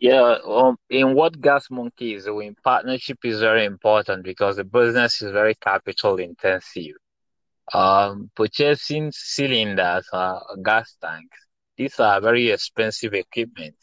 Yeah, 0.00 0.38
um, 0.46 0.76
in 0.88 1.14
what 1.14 1.40
Gas 1.40 1.70
Monkey 1.70 2.14
is 2.14 2.24
doing, 2.24 2.56
partnership 2.64 3.18
is 3.22 3.40
very 3.40 3.66
important 3.66 4.24
because 4.24 4.56
the 4.56 4.64
business 4.64 5.20
is 5.20 5.30
very 5.30 5.54
capital 5.54 6.16
intensive. 6.16 6.96
Um, 7.74 8.30
purchasing 8.34 9.10
cylinders, 9.12 10.08
uh, 10.12 10.40
gas 10.62 10.96
tanks, 11.02 11.38
these 11.76 12.00
are 12.00 12.20
very 12.20 12.50
expensive 12.50 13.12
equipment. 13.14 13.76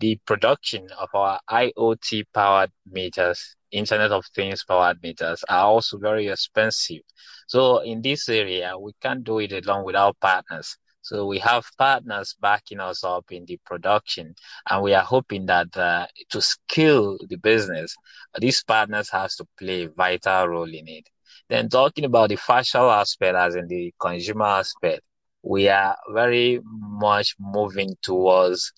The 0.00 0.18
production 0.26 0.88
of 0.98 1.10
our 1.14 1.38
IoT 1.50 2.24
powered 2.32 2.72
meters, 2.90 3.56
Internet 3.70 4.10
of 4.12 4.24
Things 4.34 4.64
powered 4.64 5.02
meters 5.02 5.44
are 5.48 5.66
also 5.66 5.98
very 5.98 6.28
expensive. 6.28 7.02
So 7.46 7.80
in 7.80 8.00
this 8.00 8.28
area, 8.30 8.78
we 8.78 8.92
can't 9.02 9.22
do 9.22 9.40
it 9.40 9.52
alone 9.52 9.84
without 9.84 10.18
partners. 10.18 10.76
So 11.02 11.26
we 11.26 11.38
have 11.40 11.66
partners 11.76 12.34
backing 12.40 12.80
us 12.80 13.04
up 13.04 13.30
in 13.30 13.44
the 13.44 13.58
production, 13.66 14.34
and 14.70 14.82
we 14.82 14.94
are 14.94 15.04
hoping 15.04 15.44
that 15.46 15.76
uh, 15.76 16.06
to 16.30 16.40
scale 16.40 17.18
the 17.28 17.36
business, 17.36 17.94
these 18.38 18.64
partners 18.64 19.10
has 19.10 19.36
to 19.36 19.46
play 19.58 19.84
a 19.84 19.90
vital 19.90 20.48
role 20.48 20.74
in 20.74 20.88
it. 20.88 21.08
Then 21.50 21.68
talking 21.68 22.06
about 22.06 22.30
the 22.30 22.36
financial 22.36 22.90
aspect, 22.90 23.36
as 23.36 23.54
in 23.54 23.66
the 23.66 23.92
consumer 24.00 24.46
aspect, 24.46 25.02
we 25.42 25.68
are 25.68 25.94
very 26.10 26.60
much 26.64 27.34
moving 27.38 27.96
towards 28.02 28.72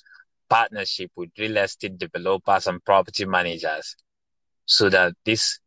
partnership 0.53 1.11
with 1.17 1.31
real 1.39 1.57
estate 1.57 1.99
developers 1.99 2.67
and 2.67 2.85
property 2.85 3.25
managers 3.25 3.97
so 4.67 4.89
that 4.91 5.15
this 5.25 5.59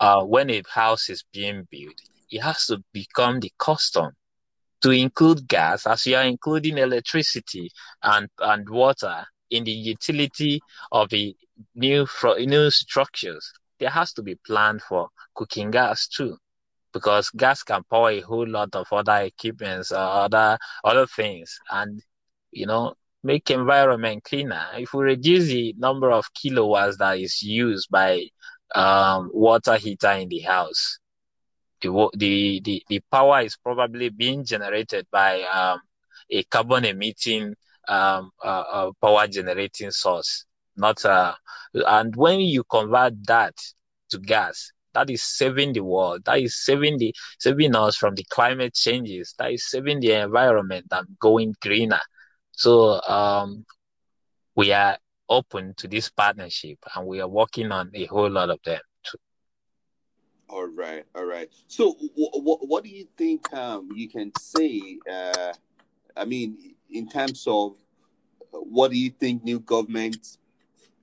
uh, 0.00 0.22
when 0.24 0.50
a 0.50 0.62
house 0.68 1.08
is 1.08 1.24
being 1.32 1.66
built 1.70 2.00
it 2.30 2.40
has 2.42 2.66
to 2.66 2.82
become 2.92 3.40
the 3.40 3.52
custom 3.58 4.10
to 4.82 4.90
include 4.90 5.46
gas 5.46 5.86
as 5.86 6.06
you 6.06 6.16
are 6.16 6.24
including 6.24 6.78
electricity 6.78 7.70
and 8.02 8.28
and 8.40 8.68
water 8.68 9.24
in 9.50 9.64
the 9.64 9.70
utility 9.72 10.60
of 10.90 11.08
the 11.10 11.36
new 11.74 12.06
new 12.38 12.70
structures. 12.70 13.52
There 13.78 13.90
has 13.90 14.12
to 14.14 14.22
be 14.22 14.34
plan 14.46 14.80
for 14.88 15.08
cooking 15.34 15.70
gas 15.70 16.08
too 16.08 16.36
because 16.92 17.30
gas 17.30 17.62
can 17.62 17.82
power 17.90 18.10
a 18.10 18.20
whole 18.20 18.48
lot 18.48 18.74
of 18.74 18.86
other 18.92 19.18
equipments 19.22 19.92
or 19.92 19.98
other 19.98 20.58
other 20.84 21.06
things. 21.06 21.58
And 21.70 22.02
you 22.50 22.66
know 22.66 22.94
make 23.22 23.50
environment 23.50 24.22
cleaner 24.24 24.66
if 24.76 24.92
we 24.94 25.04
reduce 25.04 25.46
the 25.48 25.74
number 25.78 26.10
of 26.10 26.24
kilowatts 26.34 26.96
that 26.98 27.18
is 27.18 27.42
used 27.42 27.88
by 27.90 28.24
um, 28.74 29.30
water 29.32 29.76
heater 29.76 30.12
in 30.12 30.28
the 30.28 30.40
house 30.40 30.98
the, 31.80 32.10
the 32.14 32.60
the 32.64 32.82
the 32.88 33.00
power 33.10 33.40
is 33.40 33.56
probably 33.56 34.08
being 34.08 34.44
generated 34.44 35.06
by 35.10 35.42
um, 35.42 35.80
a 36.30 36.42
carbon 36.44 36.84
emitting 36.84 37.54
um, 37.88 38.30
uh, 38.44 38.64
uh, 38.72 38.90
power 39.00 39.26
generating 39.26 39.90
source 39.90 40.44
not 40.76 41.04
uh, 41.04 41.34
and 41.74 42.16
when 42.16 42.40
you 42.40 42.64
convert 42.64 43.14
that 43.26 43.54
to 44.08 44.18
gas 44.18 44.72
that 44.94 45.10
is 45.10 45.22
saving 45.22 45.72
the 45.72 45.80
world. 45.80 46.24
That 46.24 46.40
is 46.40 46.62
saving 46.64 46.98
the 46.98 47.14
saving 47.38 47.74
us 47.74 47.96
from 47.96 48.14
the 48.14 48.24
climate 48.24 48.74
changes. 48.74 49.34
That 49.38 49.52
is 49.52 49.68
saving 49.68 50.00
the 50.00 50.12
environment 50.12 50.86
and 50.90 51.06
going 51.18 51.54
greener. 51.60 52.00
So 52.52 53.00
um, 53.02 53.64
we 54.54 54.72
are 54.72 54.98
open 55.28 55.74
to 55.78 55.88
this 55.88 56.10
partnership, 56.10 56.78
and 56.94 57.06
we 57.06 57.20
are 57.20 57.28
working 57.28 57.72
on 57.72 57.90
a 57.94 58.04
whole 58.06 58.30
lot 58.30 58.50
of 58.50 58.60
them 58.64 58.80
too. 59.02 59.18
All 60.48 60.66
right, 60.66 61.04
all 61.14 61.24
right. 61.24 61.48
So, 61.66 61.96
what 62.14 62.68
what 62.68 62.84
do 62.84 62.90
you 62.90 63.06
think 63.16 63.52
um, 63.54 63.88
you 63.94 64.08
can 64.08 64.30
say? 64.38 64.98
Uh, 65.10 65.52
I 66.16 66.24
mean, 66.26 66.74
in 66.90 67.08
terms 67.08 67.44
of 67.46 67.76
what 68.50 68.90
do 68.90 68.98
you 68.98 69.10
think 69.10 69.42
new 69.42 69.60
government, 69.60 70.36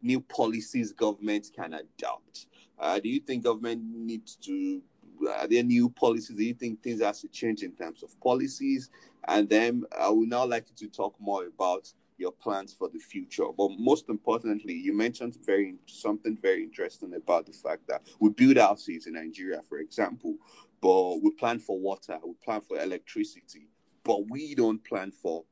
new 0.04 0.22
policies 0.22 0.94
government 0.94 1.50
can 1.56 1.74
adopt? 1.74 2.46
Uh, 2.78 3.00
do 3.00 3.10
you 3.10 3.20
think 3.20 3.44
government 3.44 3.82
needs 3.84 4.36
to? 4.36 4.82
Are 5.28 5.48
there 5.48 5.64
new 5.64 5.90
policies? 5.90 6.38
Do 6.38 6.44
you 6.44 6.54
think 6.54 6.82
things 6.82 7.02
have 7.02 7.18
to 7.20 7.28
change 7.28 7.64
in 7.64 7.72
terms 7.74 8.04
of 8.04 8.20
policies? 8.22 8.90
And 9.28 9.50
then 9.50 9.84
I 10.00 10.10
would 10.10 10.30
now 10.30 10.46
like 10.46 10.66
you 10.70 10.88
to 10.88 10.96
talk 10.96 11.16
more 11.20 11.46
about 11.46 11.92
your 12.18 12.32
plans 12.32 12.74
for 12.74 12.90
the 12.90 13.00
future. 13.00 13.46
But 13.58 13.72
most 13.80 14.10
importantly, 14.10 14.74
you 14.74 14.94
mentioned 14.94 15.38
very 15.46 15.76
something 15.86 16.38
very 16.42 16.64
interesting 16.64 17.14
about 17.16 17.46
the 17.46 17.54
fact 17.54 17.88
that 17.88 18.02
we 18.20 18.30
build 18.30 18.58
houses 18.58 19.08
in 19.08 19.14
Nigeria, 19.14 19.62
for 19.68 19.80
example, 19.80 20.36
but 20.82 21.22
we 21.22 21.32
plan 21.32 21.60
for 21.60 21.80
water, 21.80 22.20
we 22.26 22.34
plan 22.44 22.62
for 22.62 22.80
electricity, 22.80 23.70
but 24.04 24.30
we 24.30 24.54
don't 24.54 24.84
plan 24.84 25.12
for 25.12 25.46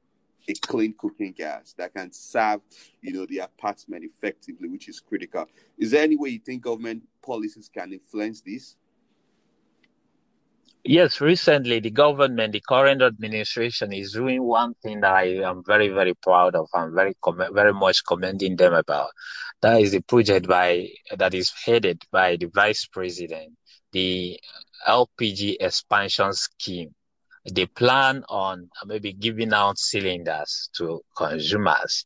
a 0.50 0.54
clean 0.54 0.94
cooking 0.98 1.34
gas 1.34 1.74
that 1.78 1.94
can 1.94 2.12
serve, 2.12 2.62
you 3.02 3.14
know, 3.14 3.26
the 3.26 3.40
apartment 3.40 4.04
effectively, 4.04 4.70
which 4.70 4.88
is 4.88 5.00
critical. 5.00 5.46
Is 5.78 5.92
there 5.92 6.04
any 6.04 6.16
way 6.16 6.30
you 6.30 6.40
think 6.40 6.64
government 6.64 7.04
policies 7.22 7.70
can 7.74 7.92
influence 7.92 8.42
this? 8.42 8.76
Yes, 10.88 11.20
recently 11.20 11.82
the 11.82 11.92
government, 11.92 12.54
the 12.54 12.62
current 12.62 13.02
administration 13.02 13.92
is 13.92 14.14
doing 14.14 14.42
one 14.42 14.74
thing 14.76 15.02
that 15.02 15.14
I 15.14 15.26
am 15.44 15.62
very, 15.68 15.90
very 15.90 16.14
proud 16.14 16.56
of. 16.56 16.70
I'm 16.74 16.96
very, 16.96 17.14
very 17.52 17.74
much 17.74 18.04
commending 18.08 18.56
them 18.56 18.74
about. 18.74 19.10
That 19.62 19.82
is 19.82 19.92
the 19.92 20.02
project 20.02 20.48
by 20.48 20.88
that 21.16 21.34
is 21.34 21.52
headed 21.66 22.04
by 22.12 22.38
the 22.38 22.46
vice 22.46 22.86
president, 22.86 23.58
the 23.92 24.40
LPG 24.88 25.58
expansion 25.60 26.32
scheme 26.34 26.96
they 27.54 27.66
plan 27.66 28.24
on 28.30 28.70
maybe 28.86 29.14
giving 29.14 29.54
out 29.54 29.78
cylinders 29.78 30.70
to 30.76 31.02
consumers. 31.16 32.06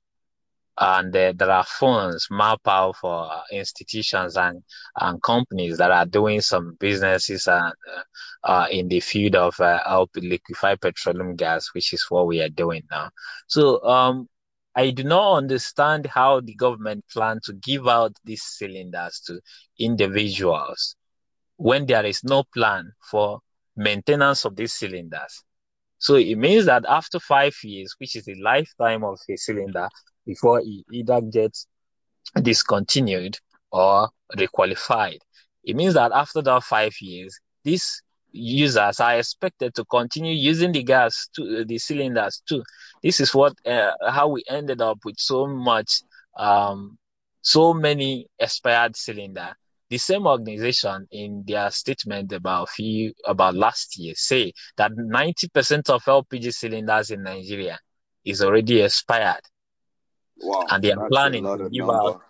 And 0.79 1.15
uh, 1.15 1.33
there 1.35 1.51
are 1.51 1.63
funds 1.63 2.27
mapped 2.31 2.67
out 2.67 2.95
for 2.95 3.31
uh, 3.31 3.41
institutions 3.51 4.37
and, 4.37 4.63
and 4.99 5.21
companies 5.21 5.77
that 5.77 5.91
are 5.91 6.05
doing 6.05 6.41
some 6.41 6.75
businesses 6.79 7.47
and, 7.47 7.73
uh, 7.95 8.03
uh, 8.43 8.67
in 8.71 8.87
the 8.87 8.99
field 8.99 9.35
of 9.35 9.59
uh, 9.59 10.05
liquefied 10.15 10.81
petroleum 10.81 11.35
gas, 11.35 11.69
which 11.73 11.93
is 11.93 12.05
what 12.09 12.27
we 12.27 12.41
are 12.41 12.49
doing 12.49 12.83
now. 12.89 13.09
So 13.47 13.83
um, 13.83 14.27
I 14.75 14.91
do 14.91 15.03
not 15.03 15.35
understand 15.35 16.05
how 16.05 16.39
the 16.39 16.55
government 16.55 17.03
plan 17.11 17.39
to 17.43 17.53
give 17.53 17.87
out 17.87 18.15
these 18.23 18.43
cylinders 18.43 19.21
to 19.27 19.41
individuals 19.77 20.95
when 21.57 21.85
there 21.85 22.05
is 22.05 22.23
no 22.23 22.43
plan 22.53 22.91
for 23.09 23.39
maintenance 23.75 24.45
of 24.45 24.55
these 24.55 24.73
cylinders. 24.73 25.43
So 25.99 26.15
it 26.15 26.37
means 26.37 26.65
that 26.65 26.85
after 26.87 27.19
five 27.19 27.55
years, 27.63 27.93
which 27.99 28.15
is 28.15 28.25
the 28.25 28.35
lifetime 28.41 29.03
of 29.03 29.19
a 29.29 29.35
cylinder, 29.35 29.87
before 30.25 30.59
it 30.61 30.85
either 30.91 31.21
gets 31.21 31.67
discontinued 32.41 33.37
or 33.71 34.09
requalified, 34.35 35.19
it 35.63 35.75
means 35.75 35.93
that 35.93 36.11
after 36.13 36.41
that 36.41 36.63
five 36.63 36.93
years, 37.01 37.39
these 37.63 38.01
users 38.31 38.99
are 38.99 39.17
expected 39.17 39.75
to 39.75 39.83
continue 39.85 40.33
using 40.33 40.71
the 40.71 40.83
gas 40.83 41.27
to 41.35 41.65
the 41.65 41.77
cylinders 41.77 42.41
too. 42.47 42.63
This 43.03 43.19
is 43.19 43.33
what 43.35 43.53
uh, 43.65 43.91
how 44.09 44.29
we 44.29 44.43
ended 44.49 44.81
up 44.81 44.99
with 45.03 45.17
so 45.17 45.47
much, 45.47 46.01
um, 46.37 46.97
so 47.41 47.73
many 47.73 48.27
expired 48.39 48.95
cylinder 48.95 49.55
the 49.91 49.97
same 49.97 50.25
organization 50.25 51.05
in 51.11 51.43
their 51.45 51.69
statement 51.69 52.31
about 52.31 52.69
few 52.69 53.13
about 53.25 53.53
last 53.55 53.99
year 53.99 54.13
say 54.15 54.53
that 54.77 54.93
90% 54.93 55.89
of 55.89 56.01
LPG 56.05 56.53
cylinders 56.53 57.11
in 57.11 57.23
Nigeria 57.23 57.77
is 58.23 58.41
already 58.41 58.81
expired. 58.81 59.41
Wow. 60.41 60.65
And 60.69 60.83
they 60.83 60.91
are 60.91 61.07
planning 61.09 61.43
to 61.43 61.69
give 61.69 61.85
number. 61.85 61.93
out 61.93 62.21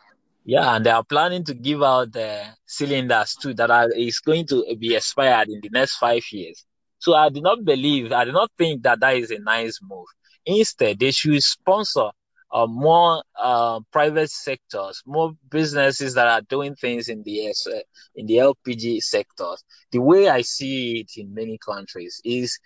yeah, 0.44 0.76
and 0.76 0.86
they 0.86 0.90
are 0.90 1.04
planning 1.04 1.44
to 1.46 1.54
give 1.54 1.84
out 1.84 2.14
the 2.14 2.44
cylinders 2.66 3.36
too 3.36 3.54
that 3.56 3.70
are 3.70 3.92
is 3.92 4.20
going 4.20 4.48
to 4.48 4.66
be 4.80 4.96
expired 4.96 5.50
in 5.50 5.60
the 5.62 5.70
next 5.70 5.98
five 5.98 6.24
years. 6.32 6.66
So 6.98 7.14
I 7.14 7.30
do 7.30 7.42
not 7.42 7.64
believe, 7.64 8.12
I 8.12 8.26
do 8.26 8.32
not 8.32 8.52
think 8.58 8.84
that 8.84 9.00
that 9.02 9.16
is 9.18 9.32
a 9.32 9.40
nice 9.40 9.80
move. 9.82 10.06
Instead, 10.46 11.00
they 11.00 11.12
should 11.12 11.42
sponsor 11.44 12.10
uh, 12.52 12.66
more 12.66 13.24
uh, 13.40 13.82
private 13.92 14.32
sectors, 14.32 15.02
more 15.06 15.34
businesses 15.50 16.16
that 16.16 16.28
are 16.28 16.42
doing 16.42 16.76
things 16.76 17.08
in 17.08 17.22
the 17.24 17.48
uh, 17.50 17.80
in 18.16 18.26
the 18.26 18.38
LPG 18.38 19.02
sectors. 19.04 19.64
The 19.92 20.00
way 20.00 20.28
I 20.28 20.42
see 20.42 21.02
it 21.02 21.12
in 21.22 21.34
many 21.34 21.60
countries 21.64 22.20
is 22.26 22.60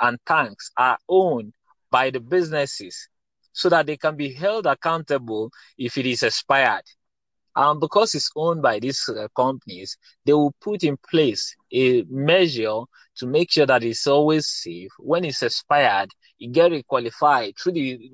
and 0.00 0.18
tanks 0.26 0.70
are 0.76 0.98
owned 1.08 1.54
by 1.90 2.10
the 2.10 2.20
businesses 2.20 3.08
so 3.54 3.70
that 3.70 3.86
they 3.86 3.96
can 3.96 4.16
be 4.16 4.32
held 4.34 4.66
accountable 4.66 5.50
if 5.78 5.96
it 5.96 6.04
is 6.04 6.22
expired. 6.22 6.82
Um, 7.56 7.78
because 7.78 8.16
it's 8.16 8.30
owned 8.34 8.62
by 8.62 8.80
these 8.80 9.08
uh, 9.08 9.28
companies, 9.34 9.96
they 10.26 10.32
will 10.32 10.54
put 10.60 10.82
in 10.82 10.96
place 11.08 11.54
a 11.72 12.02
measure 12.10 12.80
to 13.16 13.26
make 13.26 13.52
sure 13.52 13.64
that 13.64 13.84
it's 13.84 14.08
always 14.08 14.48
safe. 14.48 14.90
When 14.98 15.24
it's 15.24 15.40
expired, 15.40 16.10
it 16.40 16.50
get 16.50 16.72
requalified 16.72 17.56
through 17.56 17.72
the 17.72 18.10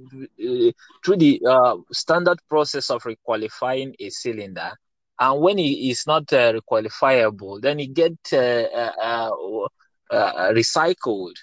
uh, 0.46 0.72
through 1.02 1.16
the 1.16 1.40
uh, 1.48 1.76
standard 1.90 2.38
process 2.50 2.90
of 2.90 3.02
requalifying 3.04 3.94
a 3.98 4.10
cylinder. 4.10 4.72
And 5.18 5.40
when 5.40 5.58
it 5.58 5.62
is 5.62 6.06
not 6.06 6.30
uh, 6.34 6.52
requalifiable, 6.52 7.62
then 7.62 7.80
it 7.80 7.94
get 7.94 8.18
uh, 8.34 8.36
uh, 8.36 9.30
uh, 10.10 10.52
recycled. 10.52 11.36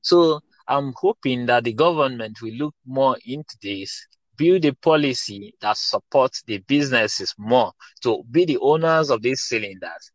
So 0.00 0.40
I'm 0.66 0.92
hoping 0.96 1.46
that 1.46 1.64
the 1.64 1.72
government 1.72 2.40
will 2.42 2.54
look 2.54 2.74
more 2.86 3.16
into 3.24 3.56
this 3.62 4.06
build 4.36 4.64
a 4.64 4.72
policy 4.74 5.54
that 5.60 5.76
supports 5.76 6.42
the 6.46 6.58
businesses 6.58 7.34
more 7.38 7.72
to 8.02 8.22
be 8.30 8.44
the 8.44 8.58
owners 8.58 9.10
of 9.10 9.22
these 9.22 9.42
cylinders. 9.42 10.10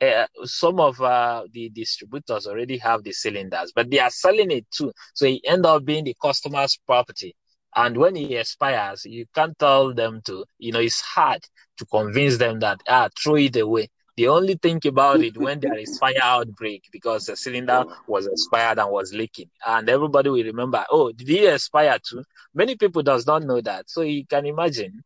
Uh, 0.00 0.26
some 0.44 0.80
of 0.80 1.00
uh, 1.00 1.44
the 1.52 1.70
distributors 1.70 2.46
already 2.46 2.76
have 2.78 3.02
the 3.04 3.12
cylinders, 3.12 3.72
but 3.74 3.90
they 3.90 3.98
are 3.98 4.10
selling 4.10 4.50
it 4.50 4.66
too. 4.70 4.92
So 5.14 5.26
it 5.26 5.40
end 5.44 5.64
up 5.64 5.84
being 5.84 6.04
the 6.04 6.14
customer's 6.20 6.78
property. 6.86 7.34
And 7.76 7.96
when 7.96 8.16
it 8.16 8.30
expires, 8.32 9.04
you 9.04 9.26
can't 9.34 9.58
tell 9.58 9.94
them 9.94 10.20
to, 10.26 10.44
you 10.58 10.72
know, 10.72 10.80
it's 10.80 11.00
hard 11.00 11.40
to 11.78 11.86
convince 11.86 12.36
them 12.36 12.60
that, 12.60 12.80
ah, 12.88 13.08
throw 13.20 13.36
it 13.36 13.56
away. 13.56 13.88
They 14.16 14.28
only 14.28 14.54
think 14.54 14.84
about 14.84 15.22
it 15.22 15.36
when 15.36 15.58
there 15.60 15.76
is 15.76 15.98
fire 16.00 16.14
outbreak 16.22 16.88
because 16.92 17.26
the 17.26 17.36
cylinder 17.36 17.84
was 18.06 18.26
expired 18.26 18.78
and 18.78 18.90
was 18.90 19.12
leaking. 19.12 19.50
And 19.66 19.88
everybody 19.88 20.30
will 20.30 20.44
remember, 20.44 20.84
oh, 20.90 21.10
did 21.10 21.28
he 21.28 21.46
expire 21.46 21.98
too? 21.98 22.22
Many 22.54 22.76
people 22.76 23.02
does 23.02 23.26
not 23.26 23.42
know 23.42 23.60
that. 23.60 23.90
So 23.90 24.02
you 24.02 24.24
can 24.26 24.46
imagine. 24.46 25.02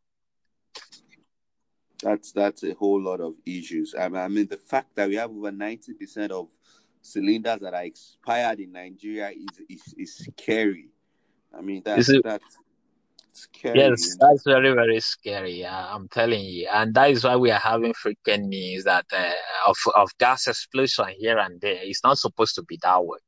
That's 2.02 2.30
that's 2.32 2.62
a 2.62 2.74
whole 2.74 3.00
lot 3.00 3.20
of 3.20 3.34
issues. 3.44 3.94
I 3.98 4.08
mean, 4.08 4.20
I 4.20 4.28
mean 4.28 4.46
the 4.46 4.56
fact 4.56 4.94
that 4.94 5.08
we 5.08 5.16
have 5.16 5.30
over 5.30 5.50
ninety 5.50 5.94
percent 5.94 6.30
of 6.30 6.48
cylinders 7.02 7.58
that 7.60 7.74
are 7.74 7.82
expired 7.82 8.60
in 8.60 8.72
Nigeria 8.72 9.30
is 9.30 9.60
is, 9.68 9.94
is 9.96 10.16
scary. 10.16 10.90
I 11.56 11.60
mean 11.60 11.82
that's 11.84 12.08
that's 12.22 12.58
scary. 13.32 13.78
Yes, 13.78 14.16
that's 14.20 14.42
very, 14.44 14.72
very 14.72 15.00
scary. 15.00 15.64
Uh, 15.64 15.94
I'm 15.94 16.08
telling 16.08 16.44
you, 16.44 16.68
and 16.72 16.94
that 16.94 17.10
is 17.10 17.24
why 17.24 17.36
we 17.36 17.50
are 17.50 17.58
having 17.58 17.94
frequent 17.94 18.46
news 18.46 18.84
that 18.84 19.06
uh, 19.12 19.32
of 19.66 19.76
of 19.94 20.10
gas 20.18 20.46
explosion 20.46 21.06
here 21.18 21.38
and 21.38 21.60
there. 21.60 21.78
It's 21.82 22.02
not 22.02 22.18
supposed 22.18 22.54
to 22.56 22.62
be 22.62 22.78
that 22.82 23.04
way. 23.04 23.18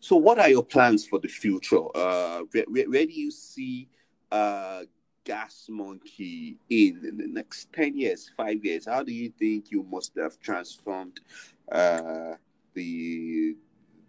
So, 0.00 0.16
what 0.16 0.38
are 0.38 0.48
your 0.48 0.64
plans 0.64 1.06
for 1.06 1.18
the 1.18 1.28
future? 1.28 1.80
Uh, 1.94 2.42
where, 2.52 2.84
where 2.88 3.06
do 3.06 3.12
you 3.12 3.30
see 3.30 3.88
uh, 4.30 4.82
Gas 5.24 5.66
Monkey 5.68 6.56
in 6.70 7.04
in 7.04 7.16
the 7.16 7.26
next 7.26 7.72
ten 7.72 7.96
years, 7.96 8.30
five 8.36 8.64
years? 8.64 8.86
How 8.86 9.02
do 9.02 9.12
you 9.12 9.30
think 9.38 9.70
you 9.70 9.82
must 9.82 10.12
have 10.16 10.38
transformed 10.40 11.20
uh, 11.70 12.34
the 12.74 13.56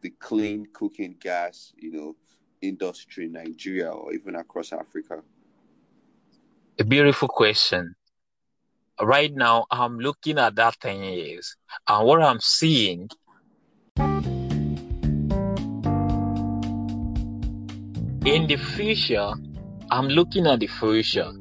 the 0.02 0.10
clean 0.12 0.68
cooking 0.74 1.16
gas? 1.20 1.74
You 1.78 1.92
know 1.92 2.16
industry 2.62 3.26
in 3.26 3.34
Nigeria 3.34 3.90
or 3.90 4.14
even 4.14 4.36
across 4.36 4.74
Africa? 4.74 5.22
A 6.80 6.84
beautiful 6.84 7.28
question. 7.28 7.96
Right 9.02 9.34
now, 9.34 9.66
I'm 9.72 10.00
looking 10.00 10.38
at 10.38 10.56
that 10.56 10.76
10 10.82 11.04
years, 11.04 11.56
and 11.88 12.06
what 12.06 12.22
I'm 12.22 12.40
seeing 12.42 13.10
in 18.26 18.48
the 18.48 18.58
future, 18.58 19.32
I'm 19.90 20.08
looking 20.08 20.46
at 20.48 20.60
the 20.60 20.68
future. 20.68 21.32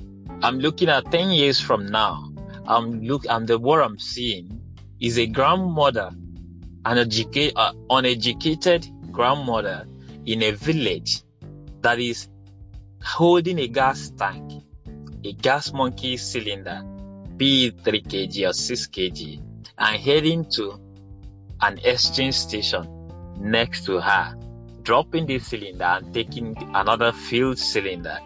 I'm 0.42 0.58
looking 0.58 0.88
at 0.88 1.10
10 1.10 1.30
years 1.30 1.60
from 1.60 1.86
now. 1.86 2.32
I'm 2.66 3.00
look 3.00 3.24
and 3.28 3.46
the 3.46 3.58
what 3.58 3.82
I'm 3.82 3.98
seeing 3.98 4.60
is 5.00 5.18
a 5.18 5.26
grandmother, 5.26 6.10
an 6.84 6.98
educate, 6.98 7.52
uh, 7.56 7.72
uneducated 7.90 8.86
grandmother 9.10 9.86
in 10.28 10.42
a 10.42 10.50
village 10.50 11.22
that 11.80 11.98
is 11.98 12.28
holding 13.02 13.58
a 13.60 13.66
gas 13.66 14.10
tank, 14.10 14.62
a 15.24 15.32
gas 15.32 15.72
monkey 15.72 16.18
cylinder, 16.18 16.82
be 17.38 17.68
it 17.68 17.80
3 17.82 18.02
kg 18.02 18.50
or 18.50 18.52
6 18.52 18.86
kg, 18.88 19.42
and 19.78 19.96
heading 19.96 20.44
to 20.50 20.78
an 21.62 21.78
exchange 21.82 22.34
station 22.34 22.86
next 23.40 23.86
to 23.86 24.00
her, 24.00 24.36
dropping 24.82 25.24
the 25.24 25.38
cylinder 25.38 25.84
and 25.84 26.12
taking 26.12 26.54
another 26.74 27.10
filled 27.10 27.58
cylinder. 27.58 28.18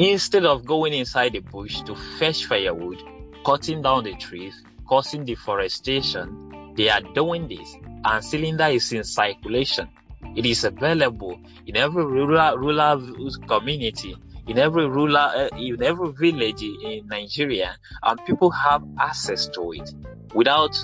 Instead 0.00 0.44
of 0.44 0.66
going 0.66 0.92
inside 0.92 1.34
the 1.34 1.38
bush 1.38 1.82
to 1.82 1.94
fetch 2.18 2.46
firewood, 2.46 3.00
cutting 3.46 3.80
down 3.80 4.02
the 4.02 4.14
trees, 4.16 4.64
causing 4.88 5.24
deforestation, 5.24 6.74
they 6.74 6.88
are 6.88 7.02
doing 7.14 7.46
this 7.46 7.76
and 8.06 8.24
cylinder 8.24 8.66
is 8.66 8.92
in 8.92 9.04
circulation 9.04 9.88
it 10.36 10.46
is 10.46 10.64
available 10.64 11.38
in 11.66 11.76
every 11.76 12.04
rural 12.04 12.56
rural 12.56 13.30
community, 13.46 14.16
in 14.46 14.58
every 14.58 14.88
rural, 14.88 15.16
uh, 15.16 15.48
in 15.56 15.82
every 15.82 16.12
village 16.12 16.62
in 16.62 17.06
Nigeria, 17.06 17.76
and 18.02 18.24
people 18.24 18.50
have 18.50 18.82
access 18.98 19.46
to 19.48 19.72
it 19.72 19.94
without 20.34 20.74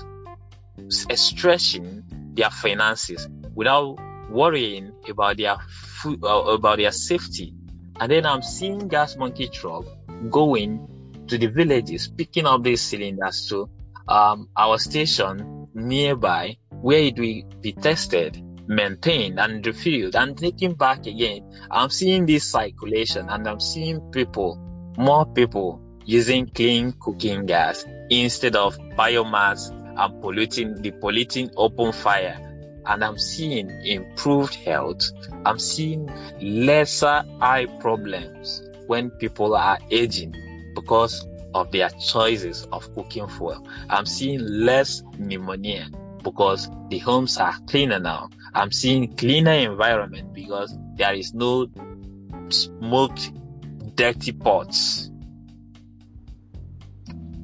stretching 0.91 2.03
their 2.35 2.51
finances, 2.51 3.29
without 3.55 3.97
worrying 4.31 4.93
about 5.09 5.37
their 5.39 5.57
food, 6.03 6.23
uh, 6.23 6.43
about 6.45 6.79
their 6.79 6.93
safety. 6.93 7.55
And 8.01 8.13
then 8.13 8.27
I'm 8.27 8.43
seeing 8.43 8.87
gas 8.89 9.17
monkey 9.17 9.49
truck 9.49 9.85
going 10.31 10.87
to 11.27 11.39
the 11.39 11.47
villages, 11.47 12.09
picking 12.09 12.47
up 12.47 12.63
these 12.63 12.81
cylinders 12.81 13.47
to 13.49 13.69
um, 14.09 14.49
our 14.57 14.79
station 14.79 15.69
nearby, 15.75 16.57
where 16.81 17.01
it 17.01 17.19
will 17.19 17.43
be 17.61 17.73
tested 17.73 18.43
maintained 18.69 19.41
and 19.41 19.67
refilled 19.67 20.15
and 20.15 20.37
taken 20.37 20.75
back 20.75 21.07
again. 21.07 21.51
I'm 21.71 21.91
seeing 21.91 22.27
this 22.27 22.45
circulation 22.45 23.29
and 23.29 23.49
I'm 23.49 23.61
seeing 23.61 24.01
people, 24.13 24.57
more 24.97 25.27
people 25.27 25.81
using 26.05 26.47
clean 26.49 26.93
cooking 27.01 27.47
gas 27.47 27.85
instead 28.11 28.57
of 28.57 28.79
biomass 28.97 29.71
and 29.99 30.23
polluting 30.23 30.81
the 30.83 30.91
polluting 30.93 31.51
open 31.57 31.93
fire. 31.93 32.45
And 32.87 33.05
I'm 33.05 33.19
seeing 33.19 33.71
improved 33.85 34.55
health. 34.55 35.11
I'm 35.45 35.59
seeing 35.59 36.09
lesser 36.41 37.25
eye 37.41 37.67
problems 37.81 38.63
when 38.87 39.11
people 39.11 39.55
are 39.55 39.79
aging 39.91 40.35
because 40.75 41.27
of 41.55 41.71
their 41.73 41.91
choices 41.91 42.67
of 42.73 42.93
cooking 42.95 43.29
fuel. 43.29 43.67
I'm 43.91 44.07
seeing 44.07 44.41
less 44.41 45.03
pneumonia 45.19 45.89
because 46.23 46.71
the 46.89 46.99
homes 46.99 47.39
are 47.39 47.55
cleaner 47.67 47.99
now. 47.99 48.31
I'm 48.59 48.73
seeing 48.73 49.15
cleaner 49.15 49.53
environment 49.53 50.35
because 50.35 50.77
there 50.97 51.15
is 51.15 51.33
no 51.33 51.69
smoked 52.49 53.31
dirty 53.95 54.33
pots. 54.33 55.13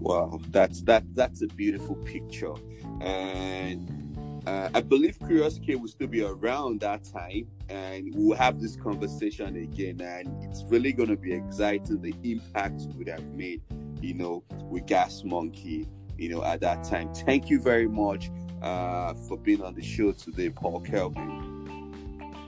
Wow, 0.01 0.41
that's 0.49 0.83
that 0.83 1.05
that's 1.15 1.41
a 1.43 1.47
beautiful 1.47 1.95
picture, 1.95 2.55
and 3.01 4.43
uh, 4.49 4.71
I 4.75 4.81
believe 4.81 5.17
Kurious 5.21 5.65
K 5.65 5.77
will 5.77 5.87
still 5.87 6.09
be 6.09 6.23
around 6.23 6.81
that 6.81 7.05
time, 7.05 7.47
and 7.69 8.13
we'll 8.17 8.37
have 8.37 8.61
this 8.61 8.75
conversation 8.75 9.55
again. 9.55 10.01
And 10.01 10.43
it's 10.43 10.65
really 10.65 10.93
going 10.93 11.11
to 11.11 11.17
be 11.17 11.33
exciting 11.33 12.03
the 12.03 12.13
impact 12.25 12.83
we 12.89 12.99
would 12.99 13.09
have 13.09 13.25
made, 13.35 13.63
you 14.01 14.15
know, 14.15 14.43
with 14.69 14.87
Gas 14.87 15.23
Monkey, 15.25 15.87
you 16.19 16.29
know, 16.29 16.43
at 16.43 16.61
that 16.63 16.83
time. 16.83 17.15
Thank 17.15 17.51
you 17.51 17.61
very 17.61 17.87
much 17.87 18.31
uh, 18.65 19.13
for 19.29 19.37
being 19.37 19.63
on 19.63 19.75
the 19.75 19.83
show 19.83 20.13
today, 20.13 20.49
Paul 20.49 20.81
Kelvin. 20.81 21.53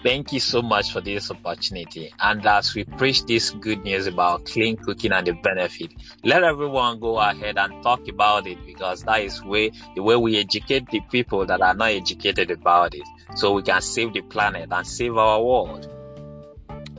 Thank 0.03 0.33
you 0.33 0.41
so 0.41 0.63
much 0.63 0.93
for 0.93 1.01
this 1.01 1.31
opportunity. 1.31 2.11
And 2.21 2.47
as 2.47 2.75
we 2.75 2.85
preach 2.85 3.25
this 3.27 3.51
good 3.51 3.83
news 3.83 4.07
about 4.07 4.47
clean 4.47 4.77
cooking 4.77 5.13
and 5.13 5.27
the 5.27 5.33
benefit, 5.33 5.93
let 6.25 6.43
everyone 6.43 7.01
go 7.01 7.19
ahead 7.19 7.59
and 7.59 7.83
talk 7.83 8.07
about 8.09 8.47
it 8.47 8.65
because 8.65 9.03
that 9.03 9.21
is 9.21 9.43
way 9.45 9.73
the 9.95 10.03
way 10.03 10.17
we 10.17 10.39
educate 10.39 10.89
the 10.91 11.01
people 11.11 11.45
that 11.47 11.61
are 11.61 11.75
not 11.75 11.91
educated 11.91 12.51
about 12.51 12.95
it. 12.95 13.03
So 13.35 13.53
we 13.53 13.63
can 13.63 13.83
save 13.83 14.13
the 14.15 14.23
planet 14.23 14.69
and 14.71 14.87
save 14.87 15.17
our 15.17 15.43
world. 15.43 15.93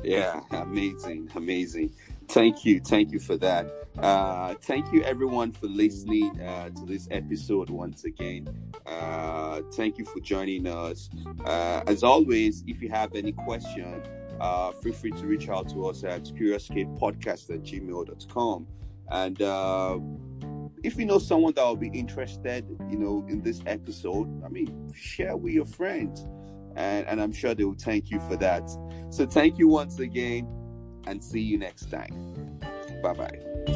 Yeah, 0.04 0.42
amazing, 0.52 1.30
amazing. 1.34 1.92
Thank 2.28 2.66
you, 2.66 2.82
thank 2.82 3.12
you 3.12 3.20
for 3.20 3.38
that. 3.38 3.87
Uh, 4.00 4.54
thank 4.62 4.92
you 4.94 5.02
everyone 5.04 5.52
for 5.52 5.68
listening 5.68 6.40
uh, 6.42 6.70
to 6.70 6.86
this 6.86 7.08
episode 7.10 7.70
once 7.70 8.04
again. 8.04 8.48
Uh, 8.86 9.62
thank 9.74 9.98
you 9.98 10.06
for 10.06 10.20
joining 10.20 10.68
us. 10.68 11.10
Uh, 11.46 11.82
as 11.88 12.04
always, 12.04 12.64
if 12.68 12.82
you 12.82 12.90
have 12.90 13.16
any 13.16 13.32
question, 13.32 14.02
uh, 14.40 14.72
feel 14.72 14.94
free 14.94 15.12
to 15.12 15.26
reach 15.26 15.50
out 15.50 15.68
to 15.70 15.88
us 15.88 16.04
at 16.04 16.24
kuriouskpodcast 16.26 17.50
at 17.50 17.64
gmail.com. 17.64 18.68
And 19.10 19.42
uh, 19.42 20.00
if 20.84 20.98
you 20.98 21.06
know 21.06 21.18
someone 21.18 21.54
that 21.54 21.64
will 21.64 21.76
be 21.76 21.88
interested, 21.88 22.66
you 22.90 22.98
know, 22.98 23.26
in 23.28 23.42
this 23.42 23.62
episode, 23.66 24.44
I 24.46 24.50
mean, 24.50 24.92
share 24.94 25.36
with 25.36 25.54
your 25.54 25.66
friends. 25.66 26.26
And, 26.76 27.08
and 27.08 27.20
I'm 27.20 27.34
sure 27.34 27.56
they 27.56 27.64
will 27.64 27.74
thank 27.74 28.12
you 28.12 28.20
for 28.30 28.36
that. 28.36 28.70
So 29.10 29.26
thank 29.26 29.58
you 29.58 29.68
once 29.68 29.98
again 29.98 30.48
and 31.08 31.24
see 31.24 31.42
you 31.42 31.58
next 31.58 31.90
time. 31.90 32.60
Bye 33.02 33.14
bye. 33.14 33.74